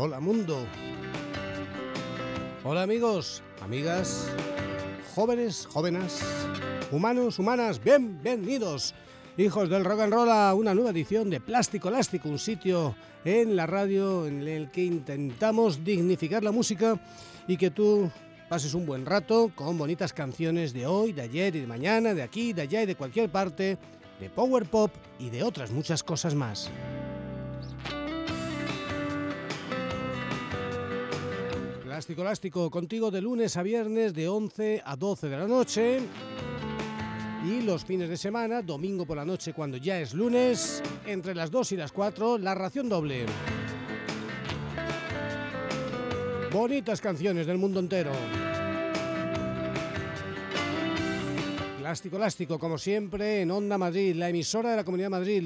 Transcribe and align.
Hola 0.00 0.20
mundo. 0.20 0.64
Hola 2.62 2.82
amigos, 2.82 3.42
amigas, 3.60 4.28
jóvenes, 5.12 5.66
jóvenes, 5.66 6.20
humanos, 6.92 7.40
humanas, 7.40 7.82
bienvenidos. 7.82 8.94
Hijos 9.36 9.68
del 9.68 9.84
rock 9.84 10.02
and 10.02 10.12
roll 10.12 10.30
a 10.30 10.54
una 10.54 10.72
nueva 10.72 10.90
edición 10.90 11.30
de 11.30 11.40
Plástico 11.40 11.88
Elástico, 11.88 12.28
un 12.28 12.38
sitio 12.38 12.94
en 13.24 13.56
la 13.56 13.66
radio 13.66 14.28
en 14.28 14.46
el 14.46 14.70
que 14.70 14.84
intentamos 14.84 15.82
dignificar 15.82 16.44
la 16.44 16.52
música 16.52 17.00
y 17.48 17.56
que 17.56 17.72
tú 17.72 18.08
pases 18.48 18.74
un 18.74 18.86
buen 18.86 19.04
rato 19.04 19.50
con 19.52 19.76
bonitas 19.76 20.12
canciones 20.12 20.72
de 20.72 20.86
hoy, 20.86 21.12
de 21.12 21.22
ayer 21.22 21.56
y 21.56 21.60
de 21.62 21.66
mañana, 21.66 22.14
de 22.14 22.22
aquí, 22.22 22.52
de 22.52 22.62
allá 22.62 22.84
y 22.84 22.86
de 22.86 22.94
cualquier 22.94 23.30
parte, 23.30 23.76
de 24.20 24.30
power 24.30 24.64
pop 24.64 24.92
y 25.18 25.30
de 25.30 25.42
otras 25.42 25.72
muchas 25.72 26.04
cosas 26.04 26.36
más. 26.36 26.70
Plástico 32.08 32.22
Elástico 32.22 32.70
contigo 32.70 33.10
de 33.10 33.20
lunes 33.20 33.58
a 33.58 33.62
viernes 33.62 34.14
de 34.14 34.28
11 34.28 34.80
a 34.82 34.96
12 34.96 35.28
de 35.28 35.36
la 35.36 35.46
noche. 35.46 36.00
Y 37.46 37.60
los 37.60 37.84
fines 37.84 38.08
de 38.08 38.16
semana, 38.16 38.62
domingo 38.62 39.04
por 39.04 39.18
la 39.18 39.26
noche 39.26 39.52
cuando 39.52 39.76
ya 39.76 40.00
es 40.00 40.14
lunes, 40.14 40.82
entre 41.04 41.34
las 41.34 41.50
2 41.50 41.72
y 41.72 41.76
las 41.76 41.92
4, 41.92 42.38
la 42.38 42.54
ración 42.54 42.88
doble. 42.88 43.26
Bonitas 46.50 47.02
canciones 47.02 47.46
del 47.46 47.58
mundo 47.58 47.78
entero. 47.78 48.12
Plástico 51.78 52.16
Elástico, 52.16 52.58
como 52.58 52.78
siempre, 52.78 53.42
en 53.42 53.50
Onda 53.50 53.76
Madrid, 53.76 54.16
la 54.16 54.30
emisora 54.30 54.70
de 54.70 54.76
la 54.76 54.84
Comunidad 54.84 55.08
de 55.08 55.10
Madrid, 55.10 55.42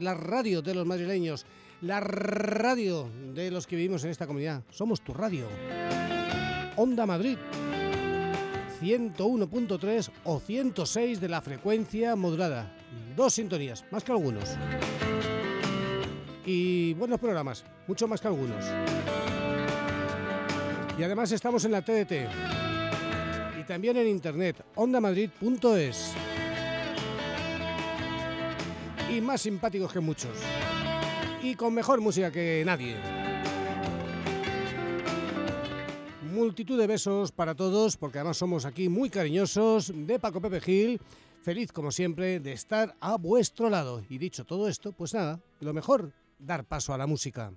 la 0.00 0.14
radio 0.14 0.62
de 0.62 0.74
los 0.74 0.86
madrileños, 0.86 1.44
la 1.82 2.00
radio 2.00 3.10
de 3.34 3.50
los 3.50 3.66
que 3.66 3.76
vivimos 3.76 4.04
en 4.04 4.10
esta 4.10 4.26
comunidad. 4.26 4.62
Somos 4.70 5.02
tu 5.02 5.12
radio. 5.12 5.46
Onda 6.78 7.06
Madrid. 7.06 7.36
101.3 8.80 10.10
o 10.22 10.38
106 10.38 11.20
de 11.20 11.28
la 11.28 11.42
frecuencia 11.42 12.14
modulada. 12.14 12.72
Dos 13.16 13.34
sintonías, 13.34 13.84
más 13.90 14.04
que 14.04 14.12
algunos. 14.12 14.56
Y 16.46 16.94
buenos 16.94 17.18
programas, 17.18 17.64
mucho 17.88 18.06
más 18.06 18.20
que 18.20 18.28
algunos. 18.28 18.64
Y 20.96 21.02
además 21.02 21.32
estamos 21.32 21.64
en 21.64 21.72
la 21.72 21.82
TDT. 21.82 22.12
Y 23.60 23.64
también 23.64 23.96
en 23.96 24.06
internet, 24.06 24.64
ondamadrid.es. 24.76 26.12
Y 29.12 29.20
más 29.20 29.40
simpáticos 29.40 29.92
que 29.92 29.98
muchos. 29.98 30.38
Y 31.42 31.56
con 31.56 31.74
mejor 31.74 32.00
música 32.00 32.30
que 32.30 32.62
nadie. 32.64 33.17
Multitud 36.38 36.78
de 36.78 36.86
besos 36.86 37.32
para 37.32 37.56
todos, 37.56 37.96
porque 37.96 38.18
además 38.18 38.36
somos 38.36 38.64
aquí 38.64 38.88
muy 38.88 39.10
cariñosos, 39.10 39.92
de 39.92 40.20
Paco 40.20 40.40
Pepe 40.40 40.60
Gil. 40.60 41.00
Feliz, 41.42 41.72
como 41.72 41.90
siempre, 41.90 42.38
de 42.38 42.52
estar 42.52 42.94
a 43.00 43.16
vuestro 43.16 43.68
lado. 43.68 44.04
Y 44.08 44.18
dicho 44.18 44.44
todo 44.44 44.68
esto, 44.68 44.92
pues 44.92 45.14
nada, 45.14 45.40
lo 45.60 45.74
mejor, 45.74 46.12
dar 46.38 46.64
paso 46.64 46.94
a 46.94 46.98
la 46.98 47.08
música. 47.08 47.52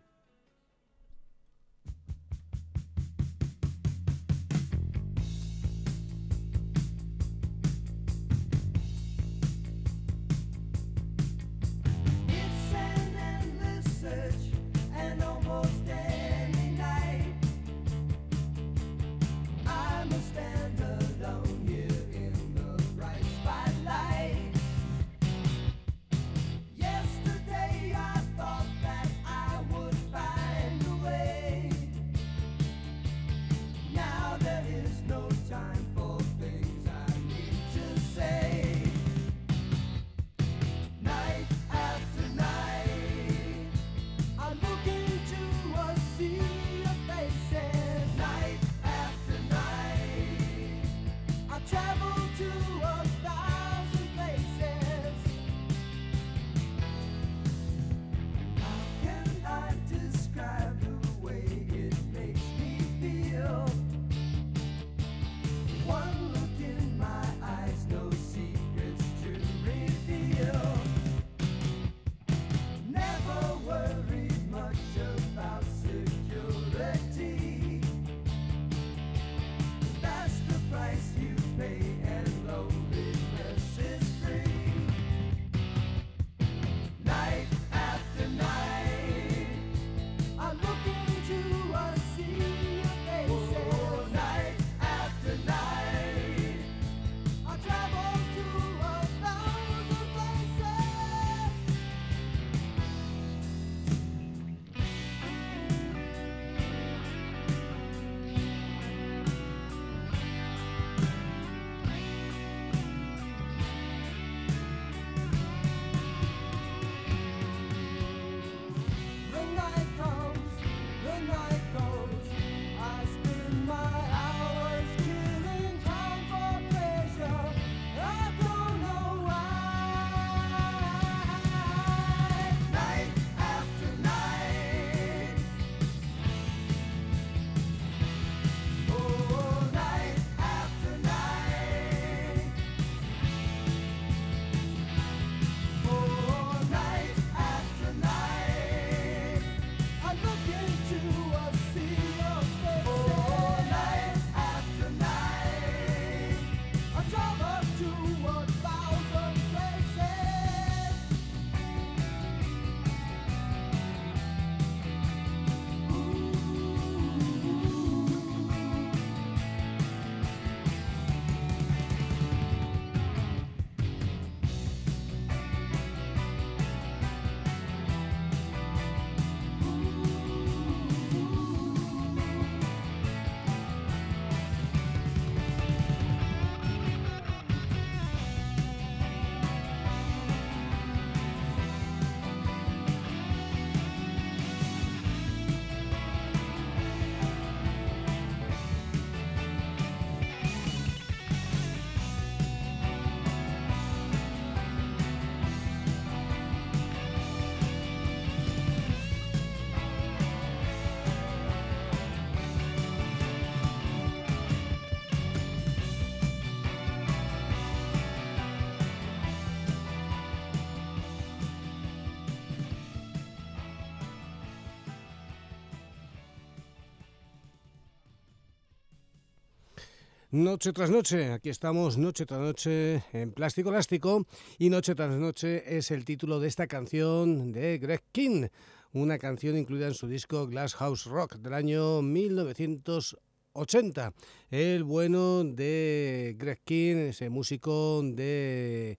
Noche 230.33 230.71
tras 230.71 230.89
noche, 230.89 231.33
aquí 231.33 231.49
estamos 231.49 231.97
noche 231.97 232.25
tras 232.25 232.39
noche 232.39 233.03
en 233.11 233.33
Plástico 233.33 233.69
Elástico 233.69 234.25
y 234.57 234.69
Noche 234.69 234.95
tras 234.95 235.13
noche 235.17 235.77
es 235.77 235.91
el 235.91 236.05
título 236.05 236.39
de 236.39 236.47
esta 236.47 236.67
canción 236.67 237.51
de 237.51 237.77
Greg 237.77 238.01
King, 238.13 238.47
una 238.93 239.17
canción 239.17 239.57
incluida 239.57 239.87
en 239.87 239.93
su 239.93 240.07
disco 240.07 240.47
Glass 240.47 240.75
House 240.75 241.03
Rock 241.03 241.35
del 241.35 241.53
año 241.53 242.01
1980. 242.01 244.13
El 244.49 244.85
bueno 244.85 245.43
de 245.43 246.33
Greg 246.37 246.61
King, 246.63 247.09
ese 247.09 247.29
músico 247.29 248.01
de 248.01 248.97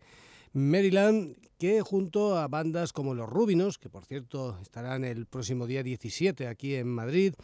Maryland 0.53 1.37
que 1.63 1.81
junto 1.81 2.37
a 2.39 2.49
bandas 2.49 2.93
como 2.93 3.15
los 3.15 3.29
Rubinos, 3.29 3.79
que 3.79 3.89
por 3.89 4.05
cierto 4.05 4.59
estarán 4.61 5.05
el 5.05 5.27
próximo 5.27 5.69
día 5.69 5.85
17 5.85 6.49
aquí 6.49 6.75
en 6.75 6.89
Madrid, 6.89 7.35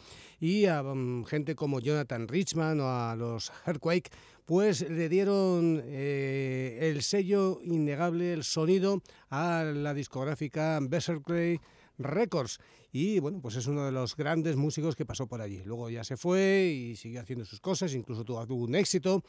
y 0.41 0.65
a 0.65 0.83
mm, 0.83 1.23
gente 1.23 1.55
como 1.55 1.79
Jonathan 1.79 2.27
Richman 2.27 2.81
o 2.81 2.89
a 2.89 3.15
los 3.15 3.49
Earthquake, 3.65 4.11
pues 4.45 4.89
le 4.89 5.07
dieron 5.07 5.81
eh, 5.85 6.79
el 6.81 7.01
sello 7.01 7.61
innegable, 7.63 8.33
el 8.33 8.43
sonido 8.43 9.01
a 9.29 9.63
la 9.63 9.93
discográfica 9.93 10.79
Berserkly 10.81 11.61
Records 11.97 12.59
y 12.91 13.19
bueno, 13.19 13.39
pues 13.41 13.55
es 13.55 13.67
uno 13.67 13.85
de 13.85 13.91
los 13.91 14.15
grandes 14.15 14.55
músicos 14.55 14.95
que 14.95 15.05
pasó 15.05 15.27
por 15.27 15.41
allí. 15.41 15.61
Luego 15.63 15.89
ya 15.89 16.03
se 16.03 16.17
fue 16.17 16.73
y 16.73 16.95
siguió 16.95 17.21
haciendo 17.21 17.45
sus 17.45 17.59
cosas, 17.59 17.93
incluso 17.93 18.23
tuvo, 18.23 18.43
un 18.55 18.75
éxito. 18.75 19.23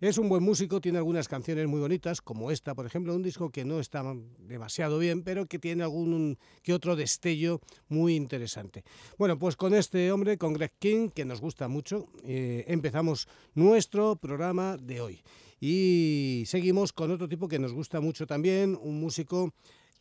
Es 0.00 0.18
un 0.18 0.28
buen 0.28 0.42
músico, 0.42 0.80
tiene 0.80 0.98
algunas 0.98 1.28
canciones 1.28 1.68
muy 1.68 1.80
bonitas, 1.80 2.20
como 2.20 2.50
esta, 2.50 2.74
por 2.74 2.86
ejemplo, 2.86 3.14
un 3.14 3.22
disco 3.22 3.50
que 3.50 3.64
no 3.64 3.78
está 3.78 4.02
demasiado 4.38 4.98
bien, 4.98 5.22
pero 5.22 5.46
que 5.46 5.60
tiene 5.60 5.84
algún 5.84 6.36
que 6.62 6.74
otro 6.74 6.96
destello 6.96 7.60
muy 7.88 8.16
interesante. 8.16 8.82
Bueno, 9.16 9.38
pues 9.38 9.54
con 9.54 9.74
este 9.74 10.10
hombre, 10.10 10.36
con 10.36 10.52
Greg 10.52 10.72
King, 10.78 11.10
que 11.10 11.24
nos 11.24 11.40
gusta 11.40 11.68
mucho, 11.68 12.08
eh, 12.24 12.64
empezamos 12.66 13.28
nuestro 13.54 14.16
programa 14.16 14.76
de 14.76 15.00
hoy. 15.00 15.22
Y 15.60 16.42
seguimos 16.46 16.92
con 16.92 17.12
otro 17.12 17.28
tipo 17.28 17.48
que 17.48 17.58
nos 17.58 17.72
gusta 17.72 18.00
mucho 18.00 18.26
también, 18.26 18.76
un 18.82 19.00
músico 19.00 19.54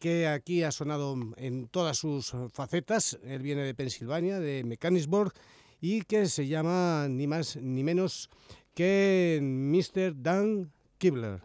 que 0.04 0.28
aquí 0.28 0.64
ha 0.64 0.72
sonado 0.74 1.16
en 1.38 1.70
todas 1.70 1.98
sus 1.98 2.34
facetas. 2.52 3.18
Él 3.24 3.42
viene 3.42 3.62
de 3.62 3.74
Pensilvania, 3.74 4.38
de 4.38 4.66
Mechanicsburg, 4.66 5.32
y 5.80 6.02
que 6.02 6.26
se 6.26 6.46
llama 6.46 7.08
ni 7.10 7.26
más 7.26 7.56
ni 7.56 7.84
menos 7.84 8.30
que 8.76 9.40
Mr. 9.42 10.22
Dan 10.22 10.74
Kibler. 10.98 11.40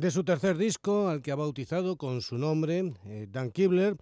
De 0.00 0.10
su 0.10 0.24
tercer 0.24 0.56
disco, 0.56 1.08
al 1.08 1.20
que 1.20 1.30
ha 1.30 1.34
bautizado 1.34 1.96
con 1.96 2.22
su 2.22 2.38
nombre, 2.38 2.94
eh, 3.04 3.26
Dan 3.30 3.50
Kibler. 3.50 3.98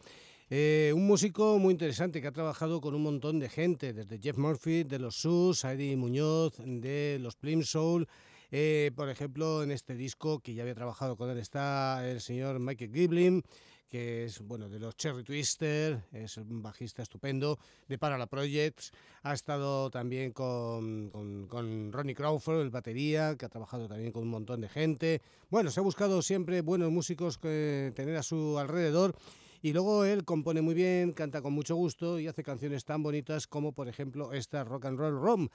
Eh, 0.48 0.92
un 0.94 1.08
músico 1.08 1.58
muy 1.58 1.72
interesante 1.72 2.20
que 2.20 2.28
ha 2.28 2.32
trabajado 2.32 2.80
con 2.80 2.94
un 2.94 3.02
montón 3.02 3.40
de 3.40 3.48
gente, 3.48 3.92
desde 3.92 4.20
Jeff 4.20 4.38
Murphy, 4.38 4.84
de 4.84 5.00
los 5.00 5.16
Sus, 5.16 5.64
Eddie 5.64 5.96
Muñoz, 5.96 6.54
de 6.58 7.18
los 7.20 7.34
Plim 7.34 7.64
Soul. 7.64 8.06
Eh, 8.52 8.92
por 8.94 9.08
ejemplo, 9.08 9.64
en 9.64 9.72
este 9.72 9.96
disco 9.96 10.38
que 10.38 10.54
ya 10.54 10.62
había 10.62 10.76
trabajado 10.76 11.16
con 11.16 11.30
él 11.30 11.38
está 11.38 12.08
el 12.08 12.20
señor 12.20 12.60
Michael 12.60 12.92
Giblin, 12.94 13.42
que 13.88 14.24
es 14.24 14.40
bueno 14.40 14.68
de 14.68 14.78
los 14.78 14.96
Cherry 14.96 15.24
Twister, 15.24 16.04
es 16.12 16.36
un 16.36 16.62
bajista 16.62 17.02
estupendo, 17.02 17.58
de 17.88 17.98
Parala 17.98 18.26
Projects, 18.26 18.92
ha 19.22 19.32
estado 19.32 19.90
también 19.90 20.32
con, 20.32 21.10
con, 21.48 21.92
Ronnie 21.92 22.14
Crawford, 22.14 22.60
el 22.60 22.70
batería, 22.70 23.36
que 23.36 23.46
ha 23.46 23.48
trabajado 23.48 23.88
también 23.88 24.12
con 24.12 24.22
un 24.22 24.28
montón 24.28 24.60
de 24.60 24.68
gente. 24.68 25.22
Bueno, 25.50 25.70
se 25.70 25.80
ha 25.80 25.82
buscado 25.82 26.20
siempre 26.22 26.60
buenos 26.60 26.90
músicos 26.90 27.38
que 27.38 27.92
tener 27.94 28.16
a 28.16 28.22
su 28.22 28.58
alrededor. 28.58 29.16
Y 29.60 29.72
luego 29.72 30.04
él 30.04 30.24
compone 30.24 30.60
muy 30.62 30.74
bien, 30.74 31.12
canta 31.12 31.42
con 31.42 31.52
mucho 31.52 31.74
gusto 31.74 32.20
y 32.20 32.28
hace 32.28 32.44
canciones 32.44 32.84
tan 32.84 33.02
bonitas 33.02 33.48
como 33.48 33.72
por 33.72 33.88
ejemplo 33.88 34.32
esta 34.32 34.62
Rock 34.62 34.84
and 34.84 34.98
Roll 34.98 35.20
Rom. 35.20 35.48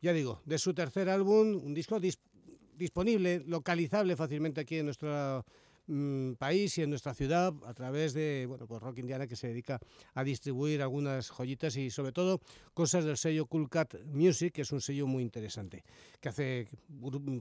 Ya 0.00 0.12
digo, 0.12 0.40
de 0.44 0.58
su 0.58 0.74
tercer 0.74 1.08
álbum, 1.08 1.60
un 1.64 1.72
disco 1.72 2.00
disponible, 2.76 3.44
localizable 3.46 4.16
fácilmente 4.16 4.60
aquí 4.60 4.78
en 4.78 4.86
nuestro 4.86 5.44
mm, 5.86 6.32
país 6.34 6.76
y 6.78 6.82
en 6.82 6.90
nuestra 6.90 7.14
ciudad 7.14 7.52
a 7.66 7.74
través 7.74 8.14
de 8.14 8.46
bueno, 8.48 8.66
pues 8.66 8.82
Rock 8.82 8.98
Indiana 8.98 9.26
que 9.26 9.36
se 9.36 9.48
dedica 9.48 9.80
a 10.14 10.24
distribuir 10.24 10.82
algunas 10.82 11.30
joyitas 11.30 11.76
y 11.76 11.90
sobre 11.90 12.12
todo 12.12 12.40
cosas 12.72 13.04
del 13.04 13.16
sello 13.16 13.46
Cool 13.46 13.68
Cat 13.68 13.94
Music, 14.06 14.52
que 14.54 14.62
es 14.62 14.72
un 14.72 14.80
sello 14.80 15.06
muy 15.06 15.22
interesante, 15.22 15.84
que 16.20 16.28
hace 16.28 16.68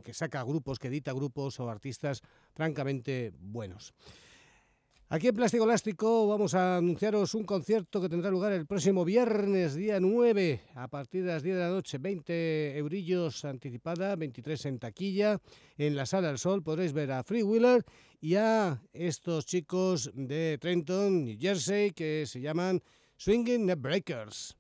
que 0.04 0.14
saca 0.14 0.44
grupos, 0.44 0.80
que 0.80 0.88
edita 0.88 1.14
grupos 1.14 1.60
o 1.60 1.70
artistas 1.70 2.22
francamente 2.54 3.34
buenos. 3.40 3.94
Aquí 5.13 5.27
en 5.27 5.36
Plástico 5.36 5.65
Elástico 5.65 6.27
vamos 6.27 6.55
a 6.55 6.77
anunciaros 6.77 7.36
un 7.36 7.43
concierto 7.43 8.01
que 8.01 8.10
tendrá 8.10 8.32
lugar 8.32 8.51
el 8.51 8.65
próximo 8.65 9.05
viernes, 9.05 9.75
día 9.75 10.00
9, 10.00 10.62
a 10.74 10.88
partir 10.88 11.24
de 11.24 11.34
las 11.34 11.43
10 11.43 11.55
de 11.55 11.62
la 11.62 11.70
noche, 11.70 12.00
20 12.00 12.75
eurillos 12.79 13.46
anticipada, 13.46 14.15
23 14.15 14.65
en 14.65 14.79
taquilla. 14.79 15.39
En 15.77 15.96
la 15.96 16.08
Sala 16.08 16.29
del 16.29 16.39
Sol 16.39 16.63
podréis 16.63 16.93
ver 16.93 17.12
a 17.12 17.22
Free 17.22 17.43
Wheeler 17.43 17.86
y 18.22 18.38
a 18.38 18.82
estos 18.91 19.46
chicos 19.46 20.10
de 20.15 20.58
Trenton, 20.60 21.25
New 21.25 21.38
Jersey, 21.39 21.91
que 21.91 22.25
se 22.25 22.41
llaman 22.41 22.82
Swinging 23.15 23.72
Breakers. 23.77 24.58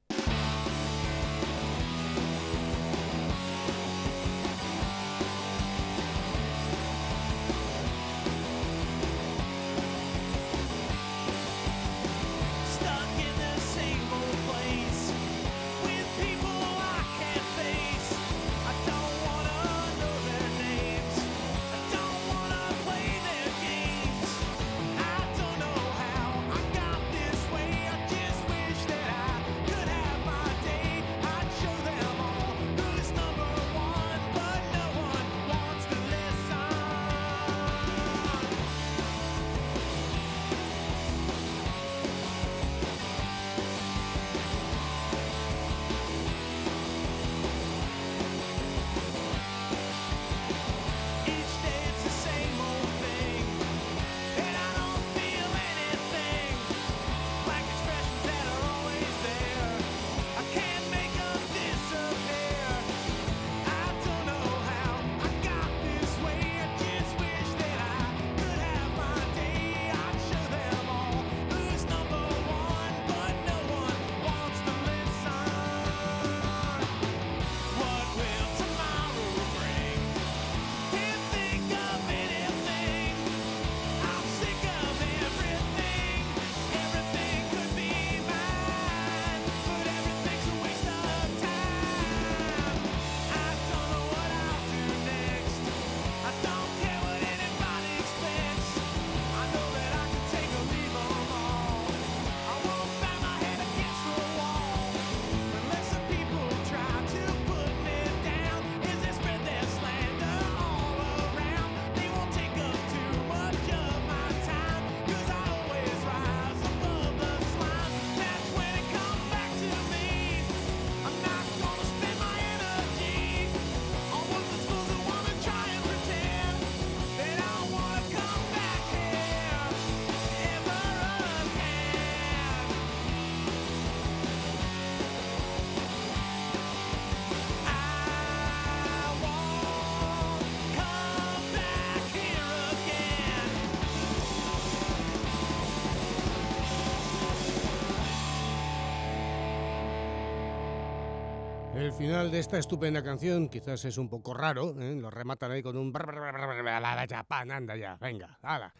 Final 152.03 152.31
de 152.31 152.39
esta 152.39 152.59
estupenda 152.59 153.01
canción 153.01 153.47
quizás 153.47 153.85
es 153.85 153.97
un 153.97 154.09
poco 154.09 154.33
raro, 154.33 154.75
¿eh? 154.77 154.93
lo 154.93 155.09
rematan 155.09 155.51
ahí 155.51 155.63
con 155.63 155.77
un... 155.77 155.93
Japan, 155.93 157.49
anda 157.49 157.77
ya, 157.77 157.95
venga, 157.95 158.37
hala. 158.41 158.73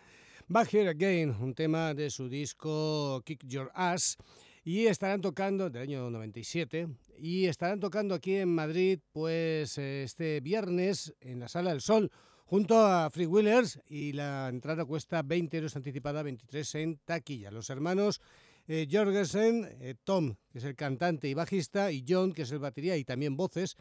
Back 0.49 0.73
Here 0.73 0.89
Again, 0.89 1.29
un 1.39 1.55
tema 1.55 1.93
de 1.93 2.09
su 2.09 2.27
disco 2.27 3.21
Kick 3.23 3.45
Your 3.47 3.71
Ass, 3.75 4.17
y 4.65 4.87
estarán 4.87 5.21
tocando, 5.21 5.69
del 5.69 5.83
año 5.83 6.09
97, 6.09 6.89
y 7.17 7.45
estarán 7.45 7.79
tocando 7.79 8.13
aquí 8.13 8.35
en 8.35 8.53
Madrid, 8.53 8.99
pues 9.13 9.77
este 9.77 10.41
viernes 10.41 11.13
en 11.21 11.39
la 11.39 11.47
Sala 11.47 11.69
del 11.69 11.79
Sol, 11.79 12.11
junto 12.43 12.85
a 12.85 13.09
Free 13.09 13.25
Wheelers, 13.25 13.79
y 13.87 14.11
la 14.11 14.49
entrada 14.49 14.83
cuesta 14.83 15.21
20 15.21 15.55
euros 15.55 15.77
anticipada, 15.77 16.23
23 16.23 16.75
en 16.75 16.97
taquilla. 17.05 17.51
Los 17.51 17.69
hermanos 17.69 18.19
eh, 18.67 18.87
Jorgensen, 18.89 19.67
eh, 19.81 19.95
Tom, 20.03 20.35
que 20.51 20.59
es 20.59 20.63
el 20.63 20.75
cantante 20.75 21.27
y 21.27 21.33
bajista, 21.33 21.91
y 21.91 22.05
John, 22.07 22.33
que 22.33 22.43
es 22.43 22.51
el 22.51 22.59
batería 22.59 22.95
y 22.97 23.03
también 23.03 23.35
voces, 23.35 23.75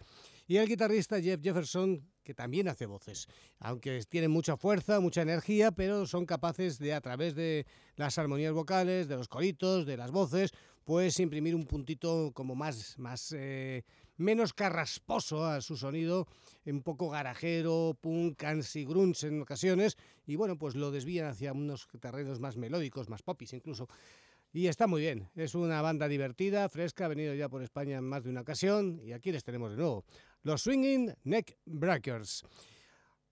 y 0.47 0.57
el 0.57 0.69
guitarrista 0.69 1.21
Jeff 1.21 1.41
Jefferson, 1.43 2.09
que 2.25 2.35
también 2.35 2.69
hace 2.69 2.87
voces, 2.87 3.27
aunque 3.59 4.03
tienen 4.09 4.31
mucha 4.31 4.57
fuerza, 4.57 5.01
mucha 5.01 5.23
energía, 5.23 5.73
pero 5.73 6.07
son 6.07 6.27
capaces 6.27 6.79
de, 6.79 6.95
a 6.95 7.01
través 7.01 7.35
de 7.35 7.67
las 7.97 8.19
armonías 8.19 8.53
vocales, 8.53 9.09
de 9.09 9.17
los 9.17 9.29
coritos, 9.29 9.87
de 9.87 9.97
las 9.97 10.11
voces, 10.11 10.53
pues 10.85 11.19
imprimir 11.21 11.55
un 11.55 11.67
puntito 11.67 12.33
como 12.35 12.55
más, 12.55 12.99
más 12.99 13.33
eh, 13.37 13.85
menos 14.17 14.53
carrasposo 14.53 15.45
a 15.47 15.61
su 15.61 15.77
sonido, 15.77 16.27
un 16.65 16.83
poco 16.83 17.09
garajero, 17.09 17.97
punk, 18.01 18.37
cansi, 18.37 18.85
grunge 18.85 19.27
en 19.29 19.43
ocasiones, 19.43 19.97
y 20.27 20.37
bueno, 20.37 20.59
pues 20.59 20.75
lo 20.75 20.91
desvían 20.91 21.27
hacia 21.27 21.53
unos 21.53 21.89
terrenos 22.01 22.41
más 22.41 22.57
melódicos, 22.57 23.09
más 23.09 23.23
popis 23.23 23.53
incluso. 23.53 23.89
Y 24.55 24.67
está 24.67 24.87
muy 24.87 25.01
bien, 25.01 25.31
es 25.35 25.55
una 25.55 25.81
banda 25.81 26.09
divertida, 26.09 26.69
fresca, 26.69 27.07
ha 27.07 27.09
venido 27.09 27.33
ya 27.33 27.49
por 27.49 27.63
España 27.63 27.97
en 27.97 28.05
más 28.05 28.23
de 28.23 28.29
una 28.29 28.43
ocasión 28.43 29.01
y 29.03 29.13
aquí 29.13 29.33
les 29.33 29.45
tenemos 29.45 29.71
de 29.71 29.79
nuevo, 29.79 30.05
los 30.43 30.61
Swinging 30.61 31.15
Neck 31.25 31.57
Breakers. 31.65 32.45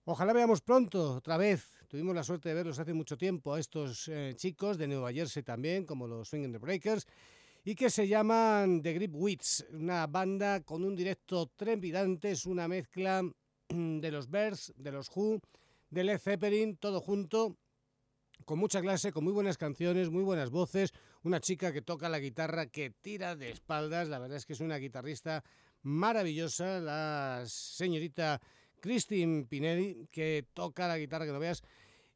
Ojalá 0.05 0.33
veamos 0.33 0.61
pronto, 0.61 1.17
otra 1.17 1.37
vez, 1.37 1.77
tuvimos 1.87 2.15
la 2.15 2.23
suerte 2.23 2.49
de 2.49 2.55
verlos 2.55 2.79
hace 2.79 2.95
mucho 2.95 3.19
tiempo 3.19 3.53
a 3.53 3.59
estos 3.59 4.07
eh, 4.07 4.33
chicos 4.35 4.79
de 4.79 4.87
Nueva 4.87 5.13
Jersey 5.13 5.43
también, 5.43 5.85
como 5.85 6.07
los 6.07 6.27
Swinging 6.27 6.59
Breakers, 6.59 7.05
y 7.63 7.75
que 7.75 7.91
se 7.91 8.07
llaman 8.07 8.81
The 8.81 8.93
Grip 8.93 9.13
Wits, 9.13 9.67
una 9.73 10.07
banda 10.07 10.61
con 10.61 10.83
un 10.83 10.95
directo 10.95 11.51
trepidante, 11.55 12.31
es 12.31 12.47
una 12.47 12.67
mezcla 12.67 13.21
de 13.69 14.11
los 14.11 14.27
Bears, 14.27 14.73
de 14.75 14.91
los 14.91 15.07
Who, 15.15 15.39
de 15.91 16.03
Led 16.03 16.17
Zeppelin, 16.17 16.77
todo 16.77 16.99
junto 16.99 17.57
con 18.45 18.59
mucha 18.59 18.81
clase, 18.81 19.11
con 19.11 19.23
muy 19.23 19.33
buenas 19.33 19.57
canciones, 19.57 20.09
muy 20.09 20.23
buenas 20.23 20.49
voces, 20.49 20.93
una 21.23 21.39
chica 21.39 21.71
que 21.71 21.81
toca 21.81 22.09
la 22.09 22.19
guitarra, 22.19 22.67
que 22.67 22.89
tira 22.89 23.35
de 23.35 23.51
espaldas, 23.51 24.09
la 24.09 24.19
verdad 24.19 24.37
es 24.37 24.45
que 24.45 24.53
es 24.53 24.59
una 24.59 24.77
guitarrista 24.77 25.43
maravillosa, 25.83 26.79
la 26.79 27.43
señorita 27.45 28.41
Christine 28.79 29.45
Pinelli, 29.45 30.07
que 30.11 30.45
toca 30.53 30.87
la 30.87 30.97
guitarra 30.97 31.25
que 31.25 31.31
no 31.31 31.39
veas, 31.39 31.63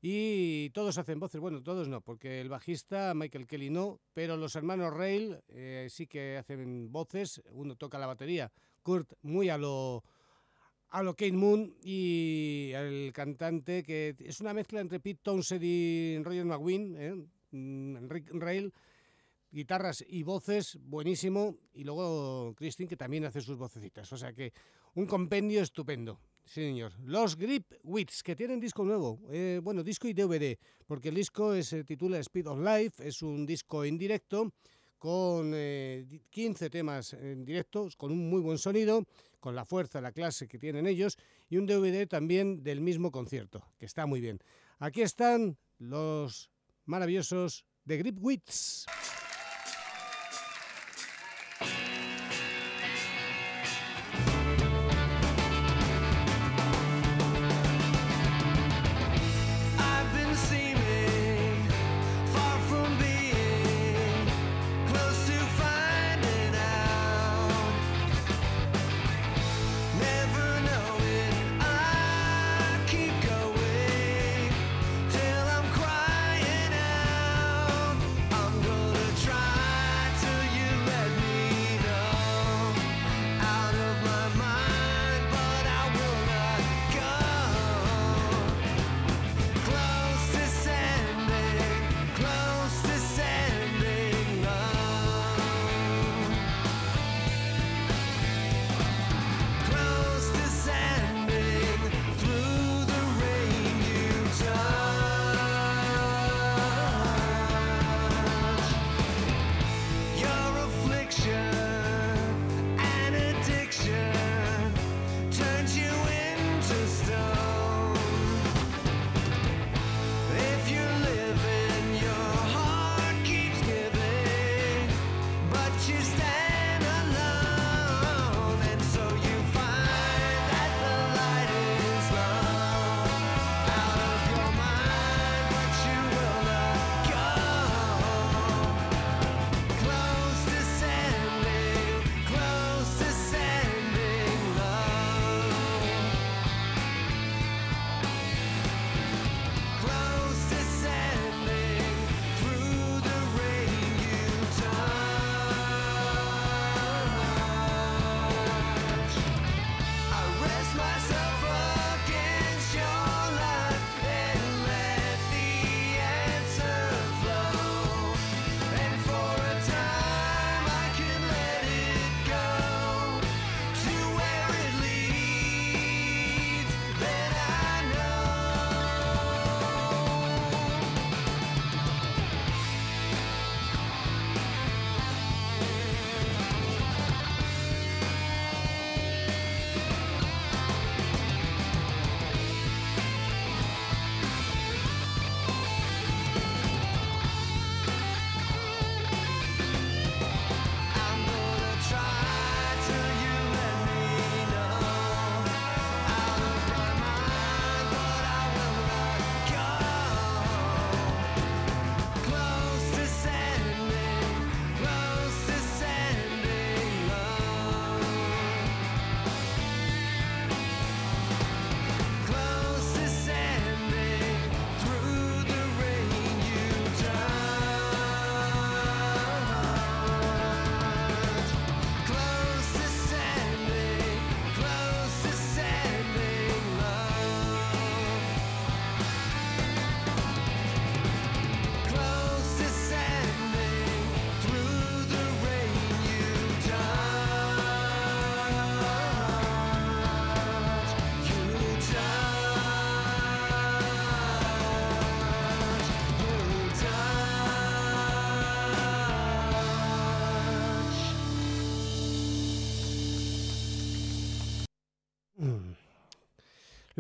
y 0.02 0.70
todos 0.70 0.98
hacen 0.98 1.20
voces, 1.20 1.42
bueno, 1.42 1.64
todos 1.64 1.88
no, 1.88 2.02
porque 2.02 2.42
el 2.42 2.50
bajista 2.50 3.14
Michael 3.16 3.48
Kelly 3.48 3.70
no, 3.70 4.00
pero 4.14 4.38
los 4.38 4.56
hermanos 4.56 4.94
Rail 4.94 5.40
eh, 5.48 5.88
sí 5.90 6.06
que 6.06 6.38
hacen 6.38 6.92
voces, 6.92 7.42
uno 7.52 7.76
toca 7.76 7.98
la 7.98 8.06
batería, 8.06 8.52
Kurt 8.84 9.14
muy 9.24 9.50
a 9.50 9.58
lo 9.58 10.04
Kate 11.04 11.34
Moon 11.34 11.76
y 11.84 12.72
el 12.74 13.12
cantante 13.14 13.84
que 13.84 14.16
es 14.20 14.40
una 14.40 14.54
mezcla 14.54 14.80
entre 14.80 15.00
Pete 15.00 15.20
Townsend 15.22 15.64
y 15.64 16.18
Roger 16.24 16.46
McGuinn, 16.46 16.96
¿eh? 16.98 17.16
Mm, 17.52 18.10
Rick 18.10 18.30
Rail, 18.34 18.74
guitarras 19.52 20.06
y 20.08 20.24
voces, 20.24 20.78
buenísimo, 20.82 21.58
y 21.74 21.84
luego 21.84 22.54
Christine 22.56 22.88
que 22.88 22.96
también 22.96 23.26
hace 23.26 23.42
sus 23.42 23.58
vocecitas, 23.58 24.12
o 24.14 24.18
sea 24.18 24.34
que 24.34 24.54
un 24.94 25.06
compendio 25.06 25.62
estupendo. 25.62 26.20
Sí, 26.46 26.62
señor. 26.62 26.94
Los 27.04 27.36
Grip 27.36 27.74
Wits, 27.84 28.22
que 28.22 28.36
tienen 28.36 28.60
disco 28.60 28.84
nuevo. 28.84 29.20
Eh, 29.32 29.60
bueno, 29.64 29.84
disco 29.84 30.08
y 30.08 30.14
DVD, 30.14 30.58
porque 30.86 31.10
el 31.10 31.16
disco 31.16 31.62
se 31.64 31.84
titula 31.84 32.20
Speed 32.20 32.48
of 32.48 32.60
Life, 32.60 33.06
es 33.06 33.22
un 33.22 33.46
disco 33.46 33.84
en 33.84 33.98
directo 33.98 34.54
con 34.98 35.52
15 35.52 36.66
eh, 36.66 36.70
temas 36.70 37.14
en 37.14 37.46
directo, 37.46 37.90
con 37.98 38.12
un 38.12 38.30
muy 38.30 38.42
buen 38.42 38.58
sonido, 38.58 39.04
con 39.46 39.54
la 39.54 39.64
fuerza, 39.64 40.02
la 40.02 40.12
clase 40.12 40.48
que 40.48 40.58
tienen 40.58 40.88
ellos, 40.88 41.20
y 41.50 41.58
un 41.58 41.68
DVD 41.68 42.08
también 42.08 42.64
del 42.64 42.82
mismo 42.82 43.12
concierto, 43.12 43.64
que 43.78 43.86
está 43.86 44.08
muy 44.08 44.20
bien. 44.20 44.40
Aquí 44.80 45.04
están 45.04 45.60
los 45.78 46.50
maravillosos 46.86 47.64
de 47.84 48.00
Grip 48.00 48.18
Wits. 48.20 48.88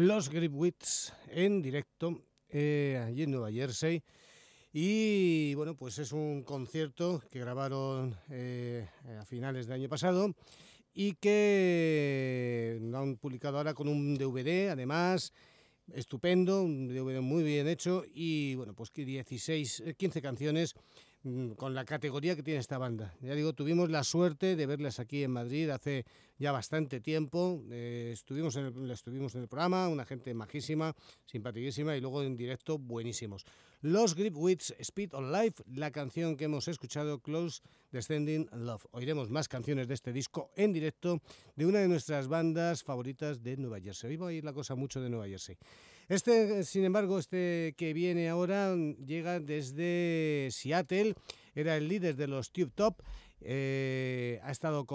Los 0.06 0.30
Gripwits 0.30 1.14
en 1.30 1.64
directo 1.64 2.22
eh, 2.50 3.04
allí 3.04 3.24
en 3.24 3.32
Nueva 3.32 3.52
Jersey. 3.52 4.04
Y 4.72 5.56
bueno, 5.56 5.76
pues 5.76 5.98
es 5.98 6.12
un 6.12 6.44
concierto 6.44 7.24
que 7.32 7.40
grabaron 7.40 8.16
eh, 8.30 8.88
a 9.20 9.26
finales 9.26 9.66
del 9.66 9.82
año 9.82 9.90
pasado 9.90 10.36
y 10.94 11.14
que 11.14 12.78
lo 12.82 13.00
han 13.00 13.18
publicado 13.18 13.58
ahora 13.58 13.74
con 13.74 13.88
un 13.88 14.16
DVD, 14.16 14.70
además, 14.70 15.34
estupendo, 15.92 16.62
un 16.62 16.88
DVD 16.88 17.20
muy 17.22 17.44
bien 17.44 17.68
hecho 17.68 18.04
y 18.14 18.54
bueno, 18.56 18.76
pues 18.76 18.94
16, 18.94 19.96
15 19.98 20.22
canciones 20.22 20.76
mm, 20.76 20.80
con 21.56 21.74
la 21.74 21.86
categoría 21.86 22.36
que 22.36 22.44
tiene 22.44 22.60
esta 22.60 22.78
banda. 22.78 23.16
Ya 23.22 23.34
digo, 23.34 23.54
tuvimos 23.54 23.90
la 23.90 24.04
suerte 24.04 24.56
de 24.56 24.66
verlas 24.68 25.00
aquí 25.00 25.24
en 25.24 25.32
Madrid 25.32 25.70
hace 25.70 26.06
ya 26.38 26.52
bastante 26.52 27.00
tiempo. 27.00 27.64
Eh, 27.72 28.12
estuvimos, 28.14 28.56
en 28.58 28.66
el, 28.66 28.92
estuvimos 28.92 29.34
en 29.34 29.42
el 29.42 29.48
programa, 29.48 29.88
una 29.88 30.06
gente 30.06 30.34
majísima, 30.34 30.96
simpaticísima 31.26 31.98
y 31.98 32.02
luego 32.02 32.22
en 32.22 32.38
directo 32.38 32.78
buenísimos. 32.78 33.44
Los 33.82 34.16
Grip 34.16 34.38
Wits 34.38 34.76
Speed 34.78 35.14
on 35.14 35.32
Life, 35.32 35.64
la 35.74 35.92
canción 35.92 36.38
que 36.38 36.46
hemos 36.46 36.68
escuchado, 36.68 37.20
Close 37.20 37.62
Descending 37.92 38.48
Love. 38.52 38.86
Oiremos 38.92 39.30
más 39.30 39.48
canciones 39.48 39.88
de 39.88 39.96
este 39.96 40.14
disco 40.14 40.52
en 40.56 40.74
directo 40.74 41.22
de 41.56 41.66
una 41.66 41.80
de 41.80 41.88
nuestras 41.88 42.28
bandas 42.28 42.84
favoritas 42.84 43.42
de 43.42 43.58
Nueva 43.58 43.80
Jersey. 43.80 44.12
Hoy 44.12 44.18
va 44.18 44.28
a 44.28 44.34
ir 44.34 44.44
la 44.44 44.54
cosa 44.54 44.76
mucho 44.76 45.02
de 45.02 45.10
Nueva 45.10 45.28
Jersey. 45.28 45.58
Este, 46.08 46.64
sin 46.64 46.84
embargo, 46.84 47.18
este 47.18 47.74
que 47.78 47.94
viene 47.94 48.30
ahora 48.30 48.76
llega 48.76 49.40
desde 49.40 50.50
Seattle, 50.52 51.16
era 51.56 51.78
el 51.78 51.88
líder 51.88 52.16
de 52.16 52.28
los 52.28 52.52
Tube 52.52 52.72
Top. 52.76 53.02
Eh, 53.42 54.40
ha 54.44 54.52
estado 54.52 54.86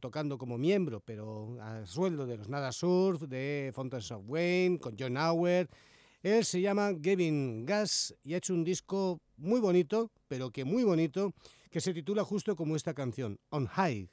tocando 0.00 0.38
como 0.38 0.56
miembro, 0.58 1.00
pero 1.00 1.58
a 1.60 1.86
sueldo 1.86 2.26
de 2.26 2.36
los 2.36 2.48
Nada 2.48 2.72
Surf, 2.72 3.22
de 3.22 3.72
Fountains 3.74 4.10
of 4.12 4.22
Wayne, 4.26 4.78
con 4.78 4.96
John 4.98 5.16
Howard. 5.16 5.68
Él 6.22 6.44
se 6.44 6.60
llama 6.60 6.92
Gavin 6.92 7.66
Gas 7.66 8.14
y 8.22 8.34
ha 8.34 8.38
hecho 8.38 8.54
un 8.54 8.64
disco 8.64 9.20
muy 9.36 9.60
bonito, 9.60 10.10
pero 10.28 10.50
que 10.50 10.64
muy 10.64 10.84
bonito, 10.84 11.34
que 11.70 11.80
se 11.80 11.92
titula 11.92 12.24
justo 12.24 12.56
como 12.56 12.76
esta 12.76 12.94
canción, 12.94 13.38
On 13.50 13.66
High. 13.66 14.08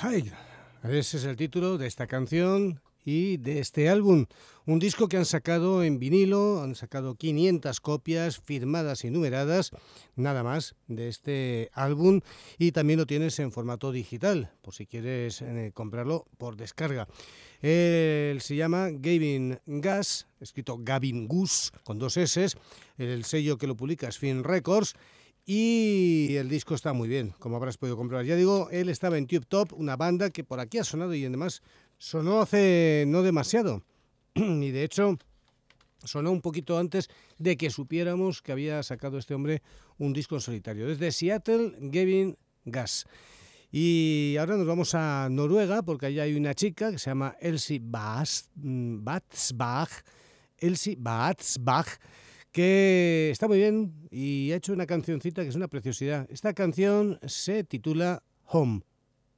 High. 0.00 0.30
Ese 0.84 1.16
es 1.16 1.24
el 1.24 1.36
título 1.36 1.78
de 1.78 1.86
esta 1.86 2.06
canción 2.06 2.82
y 3.02 3.38
de 3.38 3.60
este 3.60 3.88
álbum. 3.88 4.26
Un 4.66 4.78
disco 4.78 5.08
que 5.08 5.16
han 5.16 5.24
sacado 5.24 5.82
en 5.82 5.98
vinilo, 5.98 6.62
han 6.62 6.74
sacado 6.74 7.14
500 7.14 7.80
copias 7.80 8.38
firmadas 8.38 9.04
y 9.04 9.10
numeradas, 9.10 9.70
nada 10.14 10.42
más, 10.42 10.74
de 10.86 11.08
este 11.08 11.70
álbum. 11.72 12.20
Y 12.58 12.72
también 12.72 12.98
lo 12.98 13.06
tienes 13.06 13.38
en 13.38 13.52
formato 13.52 13.90
digital, 13.90 14.52
por 14.60 14.74
si 14.74 14.84
quieres 14.84 15.40
eh, 15.40 15.70
comprarlo 15.72 16.26
por 16.36 16.56
descarga. 16.56 17.08
Él 17.62 18.42
se 18.42 18.54
llama 18.54 18.88
Gavin 18.90 19.58
Gas, 19.64 20.26
escrito 20.40 20.76
Gavin 20.78 21.26
Gus, 21.26 21.72
con 21.84 21.98
dos 21.98 22.18
S. 22.18 22.48
El 22.98 23.24
sello 23.24 23.56
que 23.56 23.66
lo 23.66 23.76
publica 23.76 24.08
es 24.08 24.18
Fin 24.18 24.44
Records. 24.44 24.94
Y 25.48 26.34
el 26.34 26.48
disco 26.48 26.74
está 26.74 26.92
muy 26.92 27.08
bien, 27.08 27.32
como 27.38 27.54
habrás 27.54 27.78
podido 27.78 27.96
comprobar. 27.96 28.26
Ya 28.26 28.34
digo, 28.34 28.68
él 28.72 28.88
estaba 28.88 29.16
en 29.16 29.28
Tube 29.28 29.46
Top, 29.46 29.72
una 29.74 29.96
banda 29.96 30.30
que 30.30 30.42
por 30.42 30.58
aquí 30.58 30.78
ha 30.78 30.84
sonado 30.84 31.14
y 31.14 31.24
además 31.24 31.62
sonó 31.98 32.40
hace 32.40 33.04
no 33.06 33.22
demasiado. 33.22 33.84
y 34.34 34.72
de 34.72 34.82
hecho, 34.82 35.16
sonó 36.02 36.32
un 36.32 36.40
poquito 36.40 36.76
antes 36.78 37.08
de 37.38 37.56
que 37.56 37.70
supiéramos 37.70 38.42
que 38.42 38.50
había 38.50 38.82
sacado 38.82 39.18
este 39.18 39.34
hombre 39.34 39.62
un 39.98 40.12
disco 40.12 40.34
en 40.34 40.40
solitario. 40.40 40.88
Desde 40.88 41.12
Seattle, 41.12 41.74
Gavin 41.78 42.36
Gas. 42.64 43.06
Y 43.70 44.34
ahora 44.40 44.56
nos 44.56 44.66
vamos 44.66 44.96
a 44.96 45.28
Noruega 45.30 45.82
porque 45.82 46.06
allá 46.06 46.24
hay 46.24 46.34
una 46.34 46.54
chica 46.54 46.90
que 46.90 46.98
se 46.98 47.10
llama 47.10 47.36
Elsie 47.40 47.80
Batsbach. 47.80 48.50
Elsie 50.58 50.96
Batsbach 50.98 52.00
que 52.56 53.28
está 53.32 53.48
muy 53.48 53.58
bien 53.58 54.08
y 54.10 54.50
ha 54.52 54.56
hecho 54.56 54.72
una 54.72 54.86
cancioncita 54.86 55.42
que 55.42 55.50
es 55.50 55.56
una 55.56 55.68
preciosidad. 55.68 56.26
Esta 56.30 56.54
canción 56.54 57.18
se 57.26 57.64
titula 57.64 58.22
Home. 58.46 58.80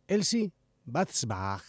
Elsie 0.07 0.53
Batsbach. 0.85 1.65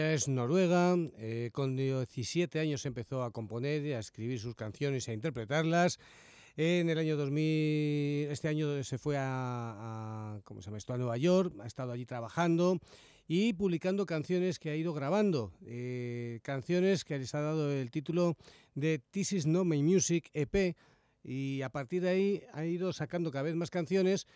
Es 0.00 0.28
noruega, 0.28 0.96
eh, 1.18 1.50
con 1.52 1.76
17 1.76 2.58
años 2.58 2.86
empezó 2.86 3.22
a 3.22 3.32
componer, 3.32 3.94
a 3.94 3.98
escribir 3.98 4.40
sus 4.40 4.54
canciones 4.54 5.06
e 5.06 5.10
a 5.10 5.14
interpretarlas. 5.14 5.98
En 6.56 6.88
el 6.88 6.98
año 6.98 7.16
2000, 7.16 8.30
este 8.30 8.48
año 8.48 8.82
se 8.82 8.96
fue 8.96 9.16
a, 9.18 10.40
¿cómo 10.44 10.62
se 10.62 10.66
llama 10.66 10.78
esto? 10.78 10.94
a 10.94 10.98
Nueva 10.98 11.18
York, 11.18 11.54
ha 11.60 11.66
estado 11.66 11.92
allí 11.92 12.06
trabajando 12.06 12.80
y 13.28 13.52
publicando 13.52 14.06
canciones 14.06 14.58
que 14.58 14.70
ha 14.70 14.74
ido 14.74 14.94
grabando, 14.94 15.52
eh, 15.66 16.40
canciones 16.42 17.04
que 17.04 17.18
les 17.18 17.34
ha 17.34 17.42
dado 17.42 17.70
el 17.70 17.90
título 17.90 18.36
de 18.74 18.98
This 19.10 19.32
Is 19.34 19.46
No 19.46 19.64
My 19.64 19.82
Music 19.82 20.30
EP 20.32 20.76
y 21.22 21.60
a 21.62 21.68
partir 21.68 22.02
de 22.02 22.08
ahí 22.08 22.42
ha 22.54 22.64
ido 22.64 22.92
sacando 22.92 23.30
cada 23.30 23.44
vez 23.44 23.54
más 23.54 23.70
canciones 23.70 24.26